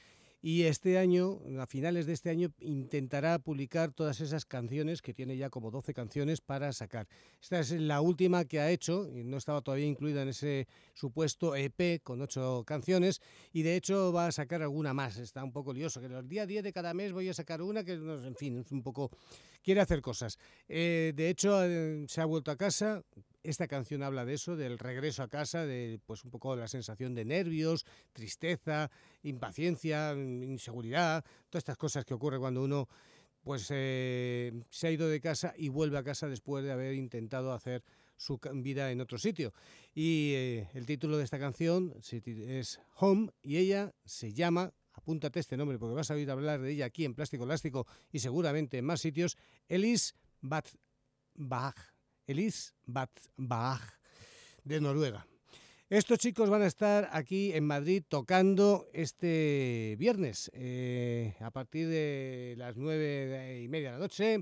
y 0.46 0.64
este 0.64 0.98
año, 0.98 1.40
a 1.59 1.66
finales 1.66 2.04
de 2.04 2.12
este 2.12 2.28
año, 2.28 2.52
intentará 2.61 3.38
publicar 3.38 3.92
todas 3.92 4.20
esas 4.20 4.44
canciones, 4.44 5.00
que 5.00 5.14
tiene 5.14 5.38
ya 5.38 5.48
como 5.48 5.70
12 5.70 5.94
canciones 5.94 6.42
para 6.42 6.70
sacar. 6.74 7.09
Esta 7.40 7.61
es 7.61 7.70
la 7.70 8.02
última 8.02 8.44
que 8.44 8.61
ha 8.61 8.70
hecho, 8.70 9.09
y 9.09 9.24
no 9.24 9.38
estaba 9.38 9.62
todavía 9.62 9.87
incluida 9.87 10.20
en 10.20 10.28
ese 10.28 10.68
supuesto 10.92 11.57
EP 11.57 12.02
con 12.02 12.20
8 12.20 12.64
canciones, 12.66 13.22
y 13.54 13.62
de 13.62 13.74
hecho 13.74 14.12
va 14.12 14.26
a 14.26 14.33
sacar 14.33 14.61
alguna 14.61 14.92
más. 14.92 15.16
Está 15.16 15.42
un 15.42 15.50
poco 15.50 15.72
lioso, 15.72 15.98
que 16.02 16.09
el 16.09 16.28
día 16.28 16.44
10 16.44 16.62
de 16.62 16.74
cada 16.74 16.92
mes 16.92 17.14
voy 17.14 17.30
a 17.30 17.33
sacar 17.33 17.62
una, 17.62 17.83
que 17.83 17.92
en 17.92 18.37
fin, 18.37 18.59
es 18.59 18.70
un 18.70 18.83
poco... 18.83 19.11
quiere 19.62 19.80
hacer 19.80 20.02
cosas. 20.02 20.38
Eh, 20.68 21.14
de 21.16 21.30
hecho, 21.30 21.64
eh, 21.64 22.04
se 22.07 22.20
ha 22.20 22.26
vuelto 22.26 22.50
a 22.50 22.57
casa, 22.57 23.02
esta 23.44 23.68
canción 23.68 24.02
habla 24.02 24.24
de 24.24 24.35
eso, 24.35 24.57
del 24.57 24.78
regreso 24.78 25.22
a 25.22 25.28
casa, 25.28 25.64
de 25.64 26.00
pues 26.07 26.24
un 26.24 26.30
poco 26.30 26.57
la 26.57 26.66
sensación 26.66 27.14
de 27.14 27.24
nervios, 27.24 27.85
tristeza, 28.12 28.90
impaciencia, 29.22 30.12
inseguridad, 30.14 31.24
todas 31.50 31.61
estas 31.61 31.76
cosas 31.76 32.04
que 32.04 32.14
ocurren 32.14 32.40
cuando 32.40 32.64
uno 32.64 32.88
pues 33.42 33.66
eh, 33.70 34.52
se 34.70 34.87
ha 34.87 34.90
ido 34.90 35.09
de 35.09 35.20
casa 35.20 35.52
y 35.57 35.68
vuelve 35.68 35.98
a 35.98 36.02
casa 36.02 36.26
después 36.28 36.64
de 36.64 36.72
haber 36.72 36.94
intentado 36.94 37.52
hacer 37.52 37.85
su 38.16 38.40
vida 38.54 38.90
en 38.90 39.02
otro 39.02 39.18
sitio. 39.18 39.52
Y 39.94 40.33
eh, 40.35 40.68
el 40.72 40.87
título 40.87 41.18
de 41.18 41.24
esta 41.24 41.38
canción 41.38 41.94
es 42.11 42.80
Home 42.96 43.30
y 43.42 43.59
ella 43.59 43.94
se 44.07 44.33
llama, 44.33 44.72
apúntate 44.94 45.40
este 45.40 45.59
nombre 45.59 45.78
porque 45.78 45.94
vas 45.94 46.11
a 46.11 46.14
oír 46.14 46.30
hablar 46.30 46.62
de 46.62 46.72
ella 46.72 46.87
aquí 46.87 47.04
en 47.04 47.14
Plástico 47.14 47.44
Elástico 47.44 47.87
y 48.11 48.20
seguramente 48.20 48.78
en 48.78 48.87
más 48.87 49.02
sitios, 49.02 49.37
Elise 49.68 50.14
Bach. 50.40 51.93
Elise 52.26 52.72
Bach 52.87 53.82
de 54.64 54.80
Noruega. 54.80 55.26
Estos 55.90 56.18
chicos 56.18 56.48
van 56.48 56.62
a 56.62 56.66
estar 56.66 57.08
aquí 57.12 57.52
en 57.52 57.66
Madrid 57.66 58.02
tocando 58.08 58.88
este 58.92 59.96
viernes 59.98 60.50
eh, 60.54 61.34
a 61.40 61.50
partir 61.50 61.88
de 61.88 62.54
las 62.56 62.76
nueve 62.76 63.60
y 63.62 63.68
media 63.68 63.90
de 63.90 63.98
la 63.98 64.02
noche 64.02 64.40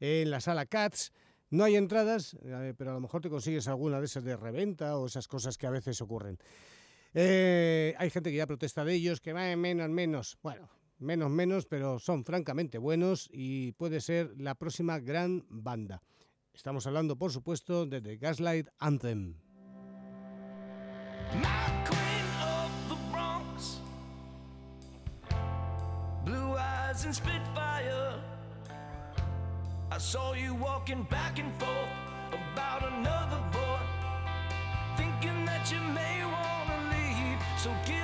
en 0.00 0.30
la 0.30 0.40
sala 0.40 0.66
Cats. 0.66 1.12
No 1.50 1.64
hay 1.64 1.76
entradas, 1.76 2.36
eh, 2.42 2.74
pero 2.76 2.90
a 2.90 2.94
lo 2.94 3.00
mejor 3.00 3.22
te 3.22 3.30
consigues 3.30 3.68
alguna 3.68 4.00
de 4.00 4.06
esas 4.06 4.24
de 4.24 4.36
reventa 4.36 4.98
o 4.98 5.06
esas 5.06 5.28
cosas 5.28 5.56
que 5.56 5.66
a 5.66 5.70
veces 5.70 6.00
ocurren. 6.00 6.38
Eh, 7.14 7.94
hay 7.98 8.10
gente 8.10 8.30
que 8.30 8.36
ya 8.36 8.46
protesta 8.46 8.84
de 8.84 8.94
ellos, 8.94 9.20
que 9.20 9.32
va 9.32 9.54
menos, 9.56 9.88
menos. 9.88 10.38
Bueno, 10.42 10.68
menos, 10.98 11.30
menos, 11.30 11.66
pero 11.66 11.98
son 11.98 12.24
francamente 12.24 12.78
buenos 12.78 13.28
y 13.32 13.72
puede 13.72 14.00
ser 14.00 14.34
la 14.38 14.54
próxima 14.54 14.98
gran 14.98 15.44
banda. 15.48 16.02
Estamos 16.54 16.86
hablando, 16.86 17.16
por 17.16 17.32
supuesto, 17.32 17.86
de 17.86 18.00
The 18.00 18.16
Gaslight 18.16 18.68
Anthem. 18.78 19.36
And 27.02 27.14
spitfire. 27.14 28.20
I 29.90 29.98
saw 29.98 30.34
you 30.34 30.54
walking 30.54 31.02
back 31.04 31.38
and 31.38 31.50
forth 31.58 31.88
about 32.52 32.84
another 32.92 33.40
boy, 33.50 33.80
thinking 34.96 35.46
that 35.46 35.72
you 35.72 35.80
may 35.80 36.22
want 36.24 36.68
to 36.68 36.78
leave. 36.94 37.38
So 37.56 37.70
give 37.86 37.99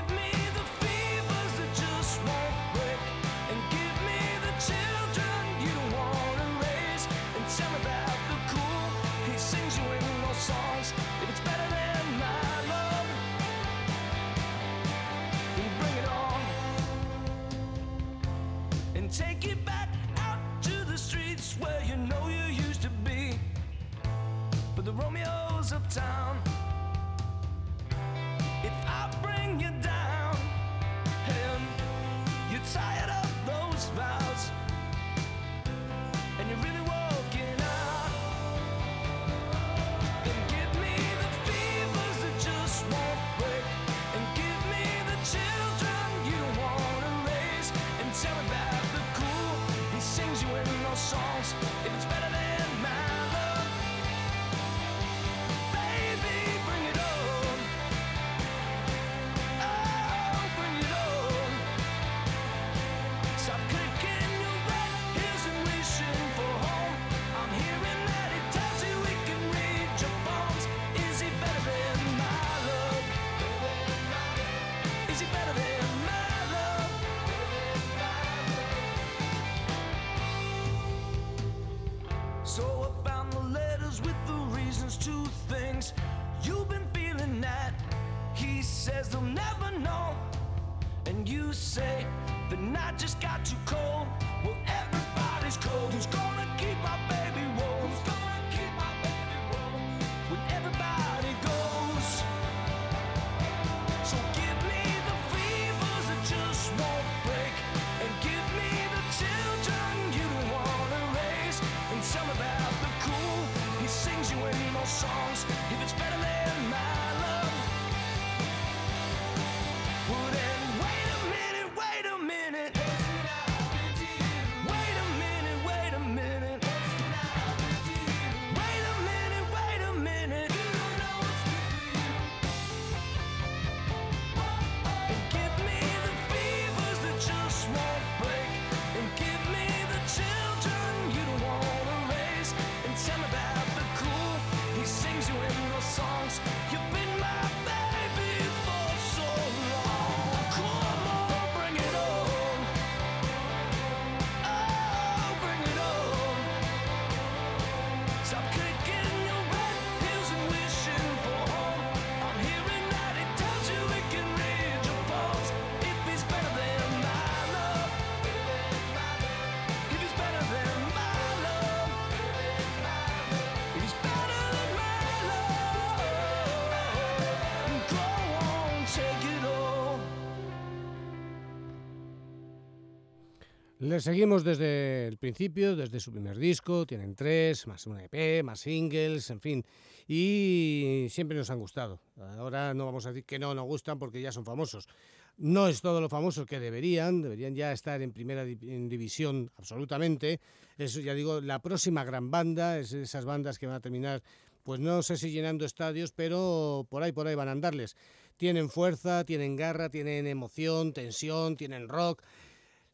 Les 183.79 184.05
seguimos 184.05 184.43
desde 184.43 185.07
el 185.07 185.19
principio, 185.19 185.77
desde 185.77 186.01
su 186.01 186.11
primer 186.11 186.39
disco, 186.39 186.87
tienen 186.87 187.15
tres, 187.15 187.67
más 187.67 187.87
un 187.87 188.01
EP, 188.01 188.43
más 188.43 188.61
singles, 188.61 189.29
en 189.29 189.39
fin, 189.39 189.67
y 190.09 191.07
siempre 191.11 191.37
nos 191.37 191.51
han 191.51 191.59
gustado. 191.59 192.01
Ahora 192.39 192.73
no 192.73 192.87
vamos 192.87 193.05
a 193.05 193.11
decir 193.11 193.27
que 193.27 193.39
no 193.39 193.55
nos 193.55 193.67
gustan 193.67 193.99
porque 193.99 194.23
ya 194.23 194.33
son 194.33 194.47
famosos. 194.47 194.89
No 195.37 195.69
es 195.69 195.83
todo 195.83 196.01
lo 196.01 196.09
famoso 196.09 196.47
que 196.47 196.59
deberían, 196.59 197.21
deberían 197.21 197.55
ya 197.55 197.71
estar 197.71 198.01
en 198.01 198.13
primera 198.13 198.47
división 198.47 199.51
absolutamente. 199.59 200.41
Eso 200.79 201.01
ya 201.01 201.13
digo, 201.13 201.43
la 201.43 201.61
próxima 201.61 202.03
gran 202.03 202.31
banda 202.31 202.79
es 202.79 202.95
esas 202.95 203.27
bandas 203.27 203.59
que 203.59 203.67
van 203.67 203.77
a 203.77 203.81
terminar, 203.81 204.23
pues 204.63 204.81
no 204.81 205.03
sé 205.03 205.19
si 205.19 205.31
llenando 205.31 205.67
estadios, 205.67 206.13
pero 206.13 206.87
por 206.89 207.03
ahí, 207.03 207.13
por 207.13 207.27
ahí 207.27 207.35
van 207.35 207.49
a 207.49 207.53
andarles. 207.53 207.95
Tienen 208.39 208.71
fuerza, 208.71 209.25
tienen 209.25 209.55
garra, 209.55 209.91
tienen 209.91 210.27
emoción, 210.27 210.95
tensión, 210.95 211.59
tienen 211.59 211.89
rock 211.89 212.23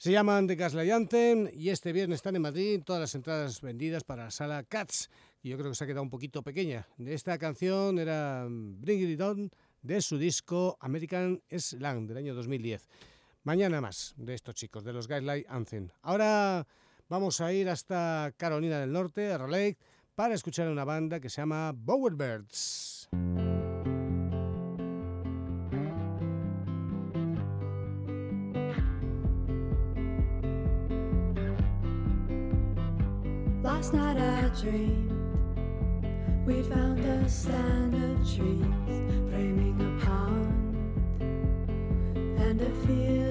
se 0.02 0.10
llaman 0.10 0.48
The 0.48 0.56
Gaslight 0.56 0.90
Anthem 0.90 1.48
y 1.54 1.68
este 1.68 1.92
viernes 1.92 2.16
están 2.16 2.34
en 2.34 2.42
Madrid 2.42 2.82
todas 2.84 2.98
las 2.98 3.14
entradas 3.14 3.60
vendidas 3.60 4.02
para 4.02 4.24
la 4.24 4.30
sala 4.32 4.64
Cats. 4.64 5.08
Y 5.44 5.50
yo 5.50 5.56
creo 5.56 5.70
que 5.70 5.76
se 5.76 5.84
ha 5.84 5.86
quedado 5.86 6.02
un 6.02 6.10
poquito 6.10 6.42
pequeña. 6.42 6.88
De 6.98 7.14
esta 7.14 7.38
canción 7.38 8.00
era 8.00 8.44
Bring 8.48 9.08
It 9.08 9.20
On 9.20 9.48
de 9.80 10.02
su 10.02 10.18
disco 10.18 10.76
American 10.80 11.40
Slang 11.56 12.08
del 12.08 12.16
año 12.16 12.34
2010. 12.34 12.88
Mañana 13.44 13.80
más 13.80 14.14
de 14.16 14.34
estos 14.34 14.56
chicos, 14.56 14.82
de 14.82 14.92
los 14.92 15.06
Gaslight 15.06 15.46
Anthem. 15.48 15.90
Ahora 16.02 16.66
vamos 17.08 17.40
a 17.40 17.52
ir 17.52 17.68
hasta 17.68 18.34
Carolina 18.36 18.80
del 18.80 18.90
Norte, 18.90 19.30
a 19.30 19.38
Raleigh, 19.38 19.76
para 20.16 20.34
escuchar 20.34 20.66
a 20.66 20.72
una 20.72 20.84
banda 20.84 21.20
que 21.20 21.30
se 21.30 21.42
llama 21.42 21.72
Bowerbirds. 21.76 23.08
Last 23.12 23.61
dreamed 34.60 35.10
we 36.46 36.62
found 36.62 36.98
a 36.98 37.28
stand 37.28 37.94
of 37.94 38.18
trees 38.18 38.64
framing 39.30 39.80
a 39.80 40.04
pond 40.04 41.22
and 42.38 42.60
a 42.60 42.70
field 42.86 43.21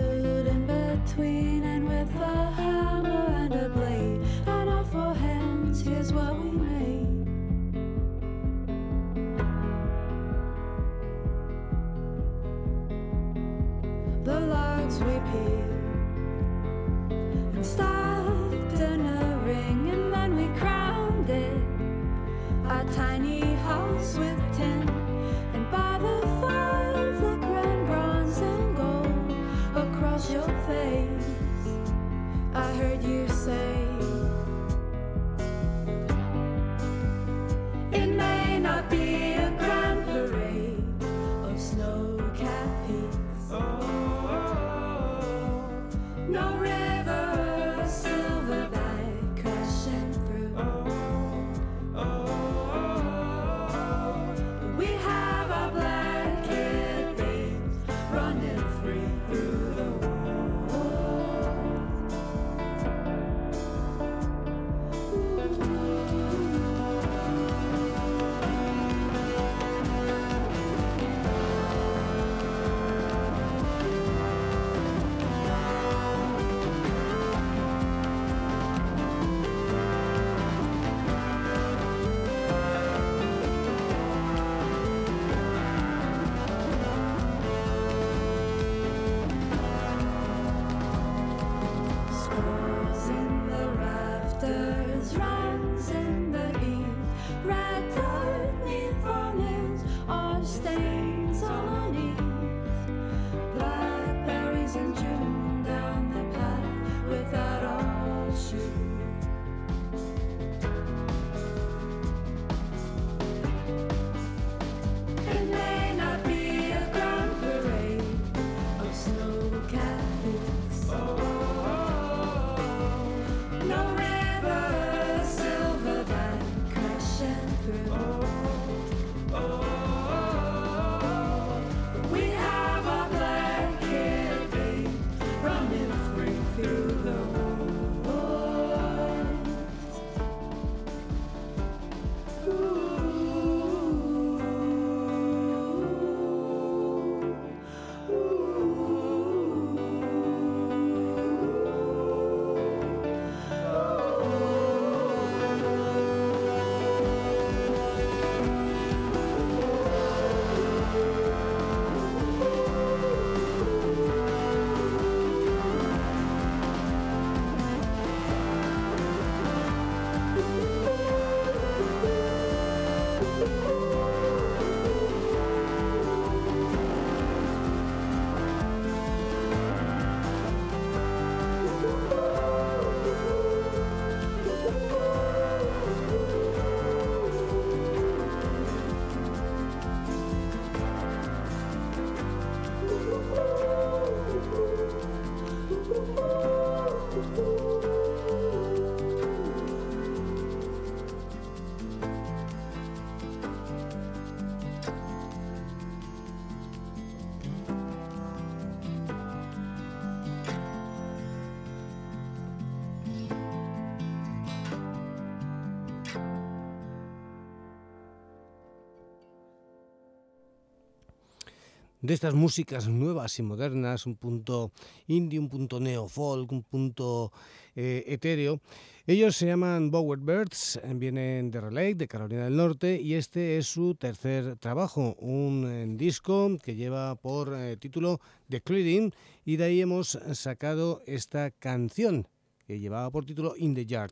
de 222.12 222.16
estas 222.16 222.34
músicas 222.34 222.90
nuevas 222.90 223.40
y 223.40 223.42
modernas, 223.42 224.06
un 224.06 224.18
punto 224.18 224.74
indie, 225.08 225.40
un 225.40 225.48
punto 225.48 225.80
neofolk, 225.80 226.52
un 226.52 226.62
punto 226.62 227.32
eh, 227.74 228.04
etéreo. 228.06 228.60
Ellos 229.08 229.38
se 229.38 229.46
llaman 229.46 229.92
Bowered 229.92 230.22
Birds, 230.22 230.78
vienen 230.96 231.52
de 231.52 231.62
Raleigh, 231.62 231.94
de 231.94 232.10
Carolina 232.10 232.44
del 232.44 232.58
Norte, 232.58 233.00
y 233.00 233.14
este 233.14 233.58
es 233.58 233.68
su 233.68 233.96
tercer 233.96 234.58
trabajo, 234.58 235.16
un 235.20 235.66
eh, 235.66 235.88
disco 235.96 236.58
que 236.62 236.76
lleva 236.76 237.16
por 237.16 237.54
eh, 237.56 237.78
título 237.78 238.20
The 238.50 238.60
Clearing, 238.60 239.14
y 239.46 239.56
de 239.56 239.64
ahí 239.64 239.80
hemos 239.80 240.20
sacado 240.34 241.02
esta 241.06 241.50
canción 241.50 242.28
que 242.68 242.78
llevaba 242.78 243.10
por 243.10 243.24
título 243.24 243.54
In 243.56 243.74
the 243.74 243.86
Yard. 243.86 244.12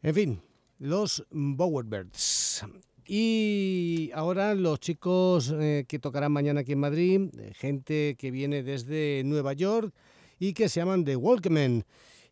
En 0.00 0.14
fin, 0.14 0.40
los 0.78 1.26
Bowered 1.30 1.90
Birds. 1.90 2.64
Y 3.06 4.10
ahora 4.14 4.54
los 4.54 4.80
chicos 4.80 5.52
eh, 5.58 5.84
que 5.88 5.98
tocarán 5.98 6.32
mañana 6.32 6.60
aquí 6.60 6.72
en 6.72 6.78
Madrid, 6.78 7.20
gente 7.54 8.16
que 8.18 8.30
viene 8.30 8.62
desde 8.62 9.22
Nueva 9.24 9.52
York 9.52 9.92
y 10.38 10.52
que 10.52 10.68
se 10.68 10.80
llaman 10.80 11.04
The 11.04 11.16
Walkmen 11.16 11.84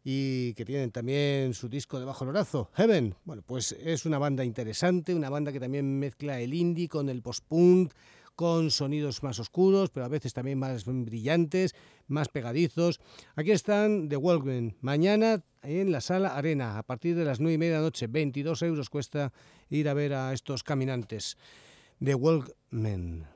y 0.05 0.55
que 0.55 0.65
tienen 0.65 0.91
también 0.91 1.55
su 1.55 1.69
disco 1.69 1.99
debajo 1.99 2.25
del 2.25 2.33
brazo, 2.33 2.71
Heaven. 2.75 3.15
Bueno, 3.25 3.43
pues 3.45 3.73
es 3.73 4.07
una 4.07 4.19
banda 4.19 4.45
interesante, 4.45 5.15
una 5.15 5.29
banda 5.29 5.53
que 5.53 5.61
también 5.61 5.99
mezcla 5.99 6.41
el 6.41 6.55
indie 6.55 6.89
con 6.89 7.09
el 7.09 7.23
post-punk, 7.23 7.93
con 8.41 8.71
sonidos 8.71 9.23
más 9.23 9.39
oscuros, 9.39 9.91
pero 9.91 10.07
a 10.07 10.09
veces 10.09 10.33
también 10.33 10.59
más 10.59 10.87
brillantes, 10.87 11.75
más 12.09 12.31
pegadizos. 12.31 12.99
Aquí 13.37 13.51
están 13.51 14.09
The 14.09 14.17
Walkmen. 14.17 14.79
Mañana 14.81 15.45
en 15.63 15.93
la 15.93 16.01
sala 16.01 16.35
Arena, 16.35 16.79
a 16.79 16.83
partir 16.83 17.17
de 17.17 17.27
las 17.27 17.39
9 17.39 17.57
y 17.57 17.59
media 17.59 17.81
noche. 17.81 18.07
22 18.07 18.63
euros 18.63 18.89
cuesta 18.89 19.35
ir 19.69 19.91
a 19.91 19.93
ver 19.93 20.15
a 20.15 20.33
estos 20.33 20.63
caminantes. 20.63 21.37
The 22.03 22.15
Walkmen. 22.15 23.27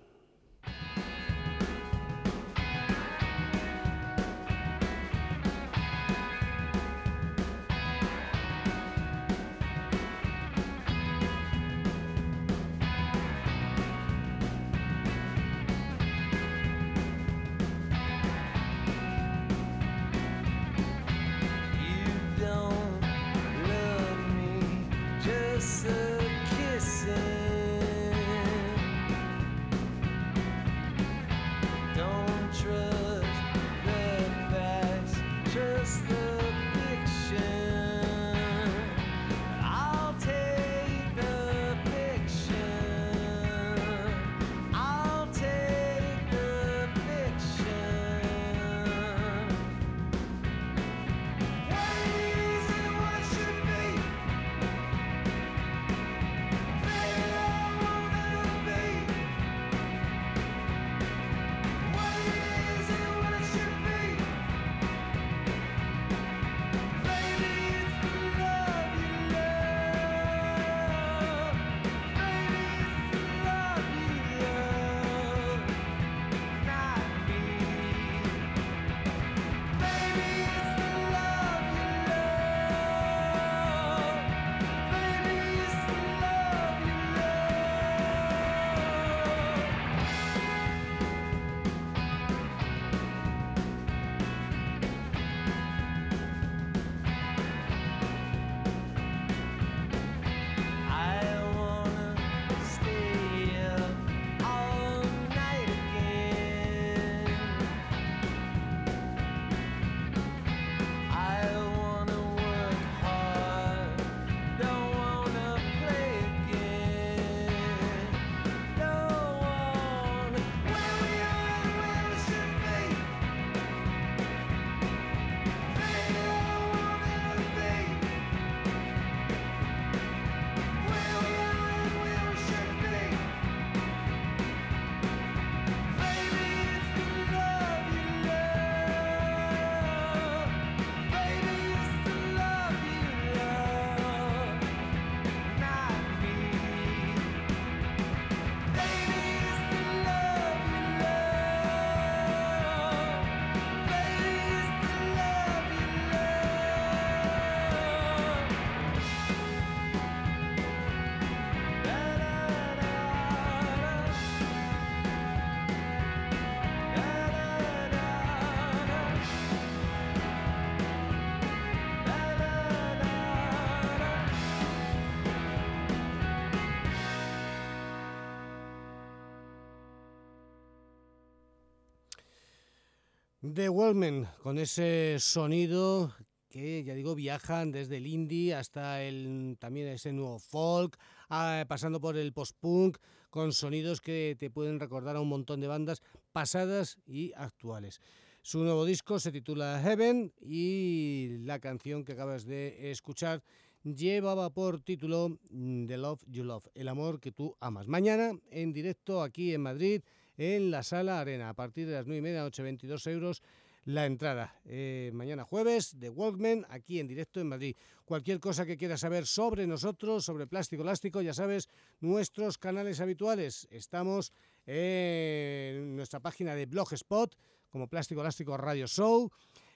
The 183.55 183.69
Wallmen, 183.69 184.27
con 184.43 184.59
ese 184.59 185.19
sonido 185.21 186.13
que, 186.49 186.83
ya 186.83 186.93
digo, 186.95 187.15
viajan 187.15 187.71
desde 187.71 187.99
el 187.99 188.07
indie 188.09 188.53
hasta 188.53 189.01
el, 189.05 189.57
también 189.61 189.87
ese 189.87 190.13
nuevo 190.13 190.41
folk, 190.41 190.99
ah, 191.29 191.65
pasando 191.69 192.01
por 192.01 192.17
el 192.17 192.33
post-punk, 192.33 192.99
con 193.31 193.53
sonidos 193.53 194.01
que 194.01 194.35
te 194.41 194.51
pueden 194.51 194.81
recordar 194.81 195.15
a 195.15 195.21
un 195.21 195.29
montón 195.29 195.61
de 195.61 195.69
bandas 195.69 196.03
pasadas 196.33 196.97
y 197.07 197.33
actuales. 197.37 198.01
Su 198.43 198.65
nuevo 198.65 198.85
disco 198.85 199.21
se 199.21 199.31
titula 199.31 199.81
Heaven 199.85 200.33
y 200.41 201.37
la 201.45 201.61
canción 201.61 202.05
que 202.05 202.15
acabas 202.15 202.47
de 202.47 202.91
escuchar 202.91 203.45
llevaba 203.85 204.51
por 204.51 204.81
título 204.81 205.39
mm, 205.51 205.87
The 205.87 205.99
Love 205.99 206.25
You 206.27 206.43
Love, 206.43 206.67
el 206.75 206.89
amor 206.89 207.21
que 207.21 207.31
tú 207.31 207.57
amas. 207.61 207.87
Mañana 207.87 208.33
en 208.51 208.73
directo 208.73 209.23
aquí 209.23 209.55
en 209.55 209.61
Madrid 209.61 210.03
en 210.37 210.71
la 210.71 210.83
Sala 210.83 211.21
Arena. 211.21 211.49
A 211.49 211.55
partir 211.55 211.87
de 211.87 211.95
las 211.95 212.07
9 212.07 212.19
y 212.19 212.23
media, 212.23 212.43
noche 212.43 212.63
22 212.63 213.07
euros 213.09 213.43
la 213.85 214.07
entrada. 214.07 214.59
Eh, 214.65 215.11
mañana 215.13 215.45
jueves, 215.45 215.99
de 215.99 216.09
Walkman, 216.09 216.67
aquí 216.71 217.01
en 217.01 217.07
directo 217.07 217.41
en 217.41 217.49
Madrid. 217.49 217.77
Cualquier 218.05 218.41
cosa 218.41 218.65
que 218.65 218.77
quieras 218.77 219.01
saber 219.01 219.27
sobre 219.27 219.67
nosotros, 219.67 220.25
sobre 220.25 220.47
plástico 220.47 220.83
elástico, 220.83 221.21
ya 221.21 221.35
sabes, 221.35 221.69
nuestros 222.01 222.59
canales 222.59 223.01
habituales. 223.01 223.69
Estamos 223.71 224.33
en 224.67 225.97
nuestra 225.97 226.21
página 226.21 226.55
de 226.55 226.67
Blogspot, 226.67 227.37
como 227.69 227.89
Plástico 227.89 228.23
Elástico 228.23 228.57
Radio 228.57 228.87
Show. 228.87 229.31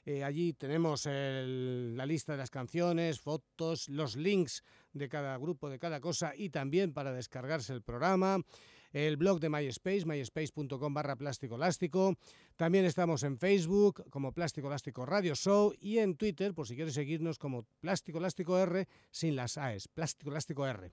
Eh, 0.07 0.25
allí 0.25 0.55
tenemos 0.55 1.05
la 1.05 2.07
lista 2.07 2.33
de 2.33 2.39
las 2.39 2.51
canciones, 2.51 3.21
fotos, 3.21 3.91
los 3.91 4.17
links 4.17 4.65
de 4.95 5.07
cada 5.09 5.37
grupo, 5.37 5.69
de 5.69 5.79
cada 5.79 6.01
cosa 6.01 6.33
y 6.35 6.49
también 6.49 6.95
para 6.95 7.13
descargarse 7.13 7.75
el 7.75 7.83
programa. 7.83 8.39
El 8.93 9.17
blog 9.17 9.41
de 9.41 9.49
MySpace, 9.49 10.05
myspace.com 10.07 10.95
barra 10.95 11.17
plástico. 11.17 11.59
También 12.57 12.85
estamos 12.85 13.23
en 13.23 13.39
Facebook 13.39 14.09
como 14.11 14.33
Plástico 14.33 14.69
Elástico 14.69 15.07
Radio 15.07 15.35
Show 15.35 15.75
y 15.79 15.99
en 15.99 16.17
Twitter, 16.17 16.55
por 16.55 16.67
si 16.67 16.75
quieres 16.75 16.95
seguirnos 16.95 17.39
como 17.39 17.65
Plástico 17.81 18.19
Elástico 18.19 18.59
R 18.59 18.87
sin 19.11 19.37
las 19.37 19.59
AES, 19.59 19.89
Plástico 19.89 20.31
Elástico 20.31 20.67
R. 20.67 20.91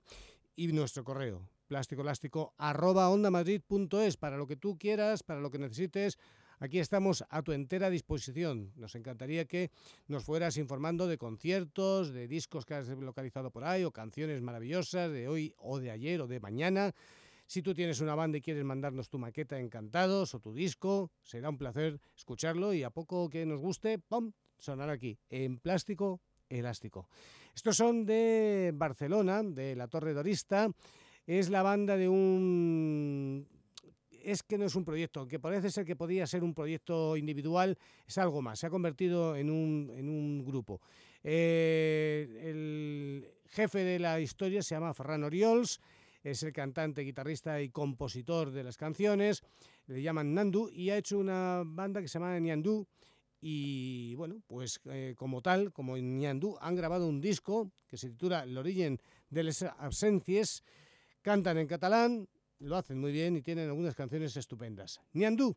Y 0.54 0.68
nuestro 0.68 1.04
correo, 1.04 1.48
plástico 1.66 2.02
elástico 2.02 2.54
para 2.56 4.36
lo 4.36 4.46
que 4.46 4.56
tú 4.56 4.78
quieras, 4.78 5.22
para 5.22 5.40
lo 5.40 5.50
que 5.50 5.58
necesites. 5.58 6.18
Aquí 6.58 6.78
estamos 6.78 7.22
a 7.28 7.42
tu 7.42 7.52
entera 7.52 7.90
disposición. 7.90 8.72
Nos 8.76 8.94
encantaría 8.94 9.44
que 9.44 9.70
nos 10.08 10.24
fueras 10.24 10.56
informando 10.56 11.06
de 11.06 11.18
conciertos, 11.18 12.12
de 12.14 12.26
discos 12.26 12.64
que 12.64 12.74
has 12.74 12.88
localizado 12.88 13.50
por 13.50 13.64
ahí 13.64 13.84
o 13.84 13.92
canciones 13.92 14.40
maravillosas 14.40 15.12
de 15.12 15.28
hoy 15.28 15.54
o 15.58 15.78
de 15.78 15.90
ayer 15.90 16.20
o 16.22 16.26
de 16.26 16.40
mañana. 16.40 16.94
Si 17.46 17.62
tú 17.62 17.74
tienes 17.74 18.00
una 18.00 18.14
banda 18.14 18.38
y 18.38 18.42
quieres 18.42 18.64
mandarnos 18.64 19.08
tu 19.08 19.18
maqueta 19.18 19.58
encantados 19.58 20.34
o 20.34 20.40
tu 20.40 20.52
disco, 20.52 21.12
será 21.22 21.48
un 21.48 21.58
placer 21.58 22.00
escucharlo 22.16 22.74
y 22.74 22.82
a 22.82 22.90
poco 22.90 23.28
que 23.30 23.46
nos 23.46 23.60
guste, 23.60 23.98
¡pum! 23.98 24.32
sonar 24.58 24.90
aquí 24.90 25.18
en 25.30 25.58
plástico 25.58 26.20
elástico. 26.48 27.08
Estos 27.54 27.76
son 27.76 28.04
de 28.04 28.72
Barcelona, 28.74 29.42
de 29.42 29.76
la 29.76 29.88
Torre 29.88 30.12
Dorista. 30.12 30.68
Es 31.26 31.48
la 31.48 31.62
banda 31.62 31.96
de 31.96 32.08
un 32.08 33.46
es 34.26 34.42
que 34.42 34.58
no 34.58 34.64
es 34.64 34.74
un 34.74 34.84
proyecto, 34.84 35.28
que 35.28 35.38
parece 35.38 35.70
ser 35.70 35.84
que 35.84 35.94
podía 35.94 36.26
ser 36.26 36.42
un 36.42 36.52
proyecto 36.52 37.16
individual, 37.16 37.78
es 38.08 38.18
algo 38.18 38.42
más, 38.42 38.58
se 38.58 38.66
ha 38.66 38.70
convertido 38.70 39.36
en 39.36 39.50
un, 39.50 39.92
en 39.94 40.08
un 40.08 40.44
grupo. 40.44 40.80
Eh, 41.22 42.42
el 42.42 43.28
jefe 43.46 43.84
de 43.84 44.00
la 44.00 44.18
historia 44.18 44.62
se 44.62 44.74
llama 44.74 44.94
Ferran 44.94 45.22
Oriols, 45.22 45.80
es 46.30 46.42
el 46.42 46.52
cantante, 46.52 47.02
guitarrista 47.02 47.62
y 47.62 47.70
compositor 47.70 48.50
de 48.50 48.64
las 48.64 48.76
canciones, 48.76 49.44
le 49.86 50.02
llaman 50.02 50.34
Nandu 50.34 50.68
y 50.72 50.90
ha 50.90 50.98
hecho 50.98 51.18
una 51.18 51.62
banda 51.64 52.00
que 52.00 52.08
se 52.08 52.18
llama 52.18 52.38
Niandu 52.40 52.84
y 53.40 54.14
bueno, 54.16 54.42
pues 54.48 54.80
eh, 54.86 55.14
como 55.16 55.40
tal, 55.40 55.72
como 55.72 55.96
en 55.96 56.18
Niandu, 56.18 56.56
han 56.60 56.74
grabado 56.74 57.06
un 57.06 57.20
disco 57.20 57.70
que 57.86 57.96
se 57.96 58.10
titula 58.10 58.42
El 58.42 58.58
origen 58.58 59.00
de 59.30 59.44
las 59.44 59.62
absencias, 59.62 60.64
cantan 61.22 61.58
en 61.58 61.68
catalán, 61.68 62.28
lo 62.58 62.76
hacen 62.76 62.98
muy 62.98 63.12
bien 63.12 63.36
y 63.36 63.42
tienen 63.42 63.68
algunas 63.68 63.94
canciones 63.94 64.36
estupendas. 64.36 65.00
Niandú. 65.12 65.54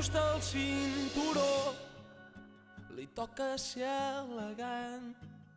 S'ajusta 0.00 0.20
el 0.34 0.40
cinturó, 0.40 1.74
li 2.96 3.04
toca 3.12 3.58
ser 3.60 3.84
elegant, 4.22 5.10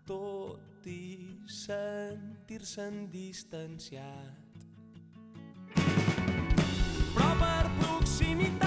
tot 0.03 0.83
i 0.83 1.39
sentir-se'n 1.47 3.07
distanciat. 3.13 4.67
Però 5.77 7.31
per 7.39 7.71
proximitat 7.79 8.62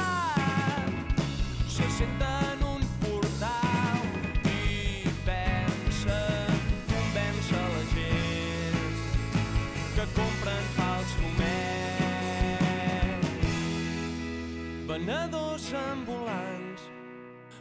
ambulants, 15.93 16.89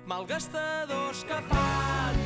malgastadors 0.05 1.25
que 1.29 1.41
fan 1.49 2.24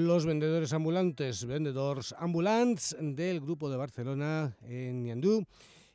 Los 0.00 0.24
vendedores 0.24 0.72
ambulantes, 0.72 1.44
vendedores 1.44 2.14
ambulants 2.16 2.96
del 2.98 3.38
grupo 3.38 3.68
de 3.68 3.76
Barcelona 3.76 4.56
en 4.62 5.02
Niandú 5.02 5.44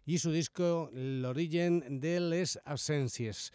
y 0.06 0.20
su 0.20 0.32
disco 0.32 0.91
L'origen 0.93 1.99
de 1.99 2.20
les 2.20 2.60
absencias. 2.66 3.51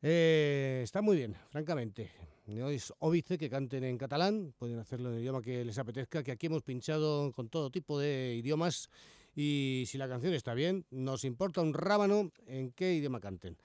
Eh, 0.00 0.80
está 0.82 1.02
muy 1.02 1.18
bien, 1.18 1.36
francamente. 1.50 2.10
No 2.46 2.70
es 2.70 2.90
óbice 3.00 3.36
que 3.36 3.50
canten 3.50 3.84
en 3.84 3.98
catalán, 3.98 4.54
pueden 4.56 4.78
hacerlo 4.78 5.10
en 5.10 5.16
el 5.16 5.20
idioma 5.20 5.42
que 5.42 5.62
les 5.62 5.76
apetezca, 5.76 6.22
que 6.22 6.32
aquí 6.32 6.46
hemos 6.46 6.62
pinchado 6.62 7.30
con 7.32 7.50
todo 7.50 7.70
tipo 7.70 7.98
de 7.98 8.34
idiomas 8.34 8.88
y 9.34 9.84
si 9.86 9.98
la 9.98 10.08
canción 10.08 10.32
está 10.32 10.54
bien, 10.54 10.86
nos 10.90 11.22
importa 11.22 11.60
un 11.60 11.74
rábano 11.74 12.32
en 12.46 12.72
qué 12.72 12.94
idioma 12.94 13.20
canten. 13.20 13.58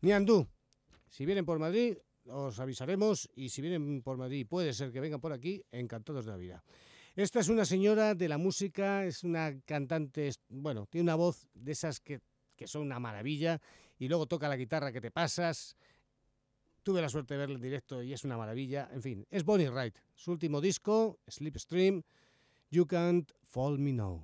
Niandú, 0.00 0.48
si 1.10 1.26
vienen 1.26 1.44
por 1.44 1.58
Madrid, 1.58 1.98
os 2.26 2.58
avisaremos 2.60 3.28
y 3.34 3.48
si 3.48 3.62
vienen 3.62 4.02
por 4.02 4.16
Madrid, 4.16 4.46
puede 4.48 4.72
ser 4.72 4.92
que 4.92 5.00
vengan 5.00 5.20
por 5.20 5.32
aquí, 5.32 5.62
encantados 5.70 6.26
de 6.26 6.32
la 6.32 6.36
vida. 6.36 6.64
Esta 7.16 7.40
es 7.40 7.48
una 7.48 7.64
señora 7.64 8.14
de 8.14 8.28
la 8.28 8.38
música, 8.38 9.04
es 9.04 9.24
una 9.24 9.60
cantante, 9.62 10.30
bueno, 10.48 10.86
tiene 10.86 11.02
una 11.02 11.16
voz 11.16 11.48
de 11.54 11.72
esas 11.72 12.00
que, 12.00 12.20
que 12.56 12.66
son 12.66 12.82
una 12.82 13.00
maravilla 13.00 13.60
y 13.98 14.08
luego 14.08 14.26
toca 14.26 14.48
la 14.48 14.56
guitarra 14.56 14.92
que 14.92 15.00
te 15.00 15.10
pasas. 15.10 15.76
Tuve 16.82 17.02
la 17.02 17.08
suerte 17.08 17.34
de 17.34 17.38
verla 17.38 17.56
en 17.56 17.62
directo 17.62 18.02
y 18.02 18.12
es 18.12 18.24
una 18.24 18.38
maravilla. 18.38 18.88
En 18.92 19.02
fin, 19.02 19.26
es 19.30 19.44
Bonnie 19.44 19.68
Wright. 19.68 19.96
Su 20.14 20.32
último 20.32 20.60
disco, 20.60 21.18
Slipstream, 21.26 22.02
You 22.70 22.86
Can't 22.86 23.32
Fall 23.42 23.78
Me 23.78 23.92
Now. 23.92 24.22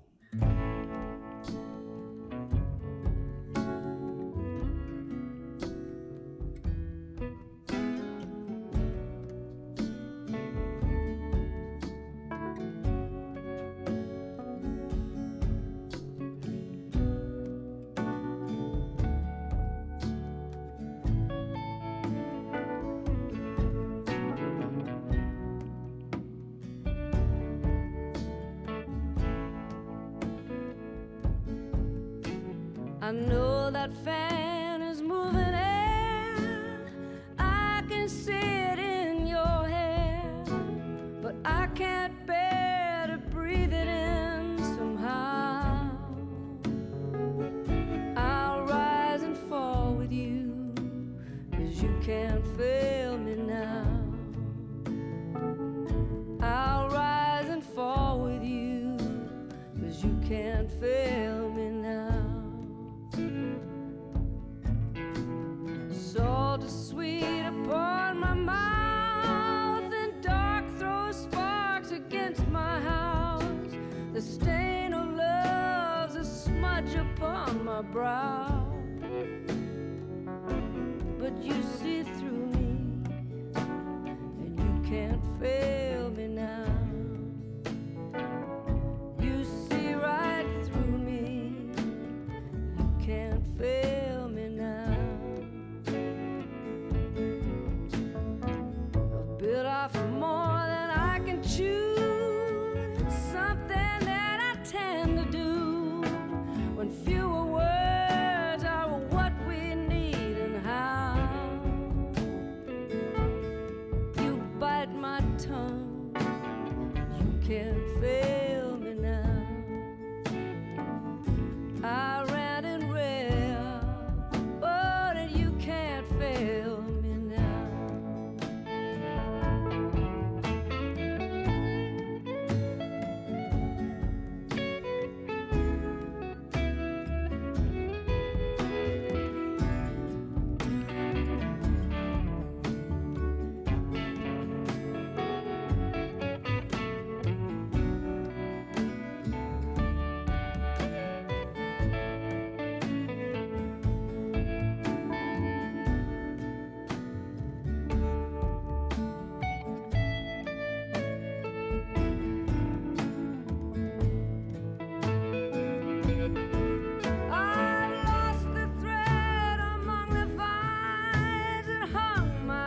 Brow. 77.83 78.56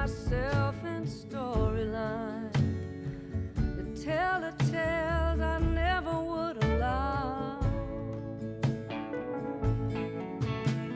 Myself 0.09 0.75
in 0.85 1.05
storyline. 1.05 2.51
To 3.55 4.03
tell 4.03 4.41
the 4.41 4.51
tales 4.71 5.39
I 5.39 5.59
never 5.59 6.19
would 6.19 6.63
allow. 6.63 7.59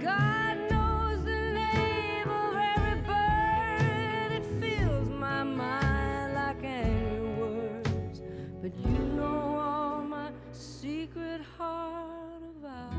God 0.02 0.56
knows 0.72 1.24
the 1.24 1.42
name 1.64 2.28
of 2.28 2.56
every 2.76 3.02
bird. 3.02 4.32
It 4.32 4.46
fills 4.60 5.10
my 5.10 5.44
mind 5.44 6.34
like 6.34 6.64
angry 6.64 7.36
words. 7.38 8.22
But 8.62 8.76
you 8.76 8.98
know 9.18 9.58
all 9.60 10.02
my 10.02 10.32
secret 10.52 11.42
heart 11.58 12.42
about. 12.58 12.94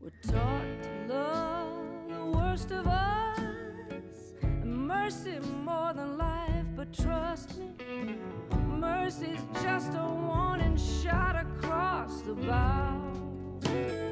We're 0.00 0.10
taught 0.22 0.82
to 0.82 1.14
love 1.14 1.39
the 2.70 2.80
of 2.80 2.86
us, 2.86 4.32
mercy 4.64 5.38
more 5.64 5.92
than 5.92 6.16
life. 6.16 6.64
But 6.76 6.92
trust 6.92 7.58
me, 7.58 8.16
mercy's 8.68 9.42
just 9.62 9.92
a 9.94 10.06
warning 10.06 10.76
shot 10.76 11.36
across 11.36 12.20
the 12.22 12.34
bow. 12.34 14.09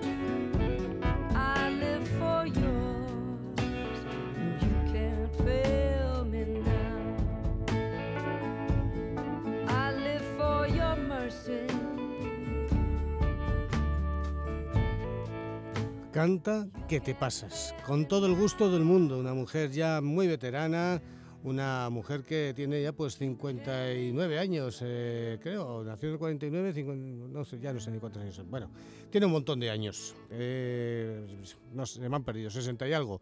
Canta 16.19 16.67
que 16.89 16.99
te 16.99 17.15
pasas. 17.15 17.77
Con 17.87 18.09
todo 18.09 18.27
el 18.27 18.35
gusto 18.35 18.69
del 18.73 18.83
mundo. 18.83 19.21
Una 19.21 19.35
mujer 19.35 19.71
ya 19.71 20.01
muy 20.01 20.27
veterana. 20.27 21.01
Una 21.45 21.91
mujer 21.91 22.25
que 22.25 22.53
tiene 22.57 22.83
ya 22.83 22.91
pues 22.91 23.17
59 23.19 24.37
años, 24.41 24.81
eh, 24.85 25.39
creo. 25.41 25.85
Nació 25.85 26.09
en 26.09 26.15
el 26.15 26.19
49, 26.19 26.73
50, 26.73 27.29
no 27.29 27.45
sé, 27.45 27.61
ya 27.61 27.73
no 27.73 27.79
sé 27.79 27.93
ni 27.93 28.01
cuántos 28.01 28.21
años 28.21 28.35
son. 28.35 28.51
Bueno, 28.51 28.69
tiene 29.11 29.27
un 29.27 29.33
montón 29.33 29.61
de 29.61 29.71
años. 29.71 30.17
Eh, 30.31 31.25
no 31.73 31.87
sé, 31.87 32.01
me 32.09 32.17
han 32.17 32.25
perdido, 32.25 32.51
60 32.51 32.89
y 32.89 32.93
algo. 32.95 33.21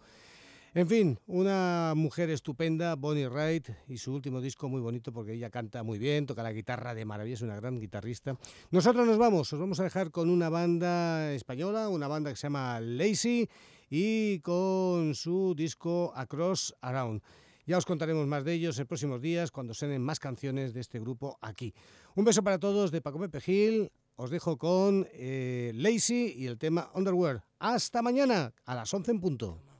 En 0.76 0.88
fin, 0.88 1.18
una 1.26 1.94
mujer 1.96 2.28
estupenda, 2.28 2.96
Bonnie 2.96 3.30
Wright, 3.30 3.66
y 3.88 3.96
su 3.96 4.12
último 4.12 4.42
disco 4.42 4.68
muy 4.68 4.82
bonito 4.82 5.10
porque 5.10 5.32
ella 5.32 5.48
canta 5.48 5.82
muy 5.82 5.98
bien, 5.98 6.26
toca 6.26 6.42
la 6.42 6.52
guitarra 6.52 6.94
de 6.94 7.06
maravilla, 7.06 7.32
es 7.32 7.40
una 7.40 7.56
gran 7.56 7.80
guitarrista. 7.80 8.36
Nosotros 8.70 9.06
nos 9.06 9.16
vamos, 9.16 9.50
os 9.50 9.58
vamos 9.58 9.80
a 9.80 9.84
dejar 9.84 10.10
con 10.10 10.28
una 10.28 10.50
banda 10.50 11.32
española, 11.32 11.88
una 11.88 12.08
banda 12.08 12.28
que 12.28 12.36
se 12.36 12.42
llama 12.42 12.78
Lazy 12.80 13.48
y 13.88 14.40
con 14.40 15.14
su 15.14 15.54
disco 15.56 16.12
Across 16.14 16.74
Around. 16.82 17.22
Ya 17.64 17.78
os 17.78 17.86
contaremos 17.86 18.26
más 18.26 18.44
de 18.44 18.52
ellos 18.52 18.78
en 18.78 18.86
próximos 18.86 19.22
días 19.22 19.50
cuando 19.50 19.72
suenen 19.72 20.02
más 20.02 20.20
canciones 20.20 20.74
de 20.74 20.80
este 20.80 21.00
grupo 21.00 21.38
aquí. 21.40 21.72
Un 22.16 22.26
beso 22.26 22.42
para 22.42 22.58
todos 22.58 22.90
de 22.90 23.00
Paco 23.00 23.18
Pepe 23.18 23.40
Gil. 23.40 23.90
Os 24.16 24.28
dejo 24.28 24.58
con 24.58 25.06
eh, 25.14 25.72
Lazy 25.74 26.34
y 26.36 26.46
el 26.46 26.58
tema 26.58 26.90
Underwear. 26.92 27.46
Hasta 27.60 28.02
mañana 28.02 28.52
a 28.66 28.74
las 28.74 28.92
11 28.92 29.10
en 29.12 29.20
punto. 29.20 29.75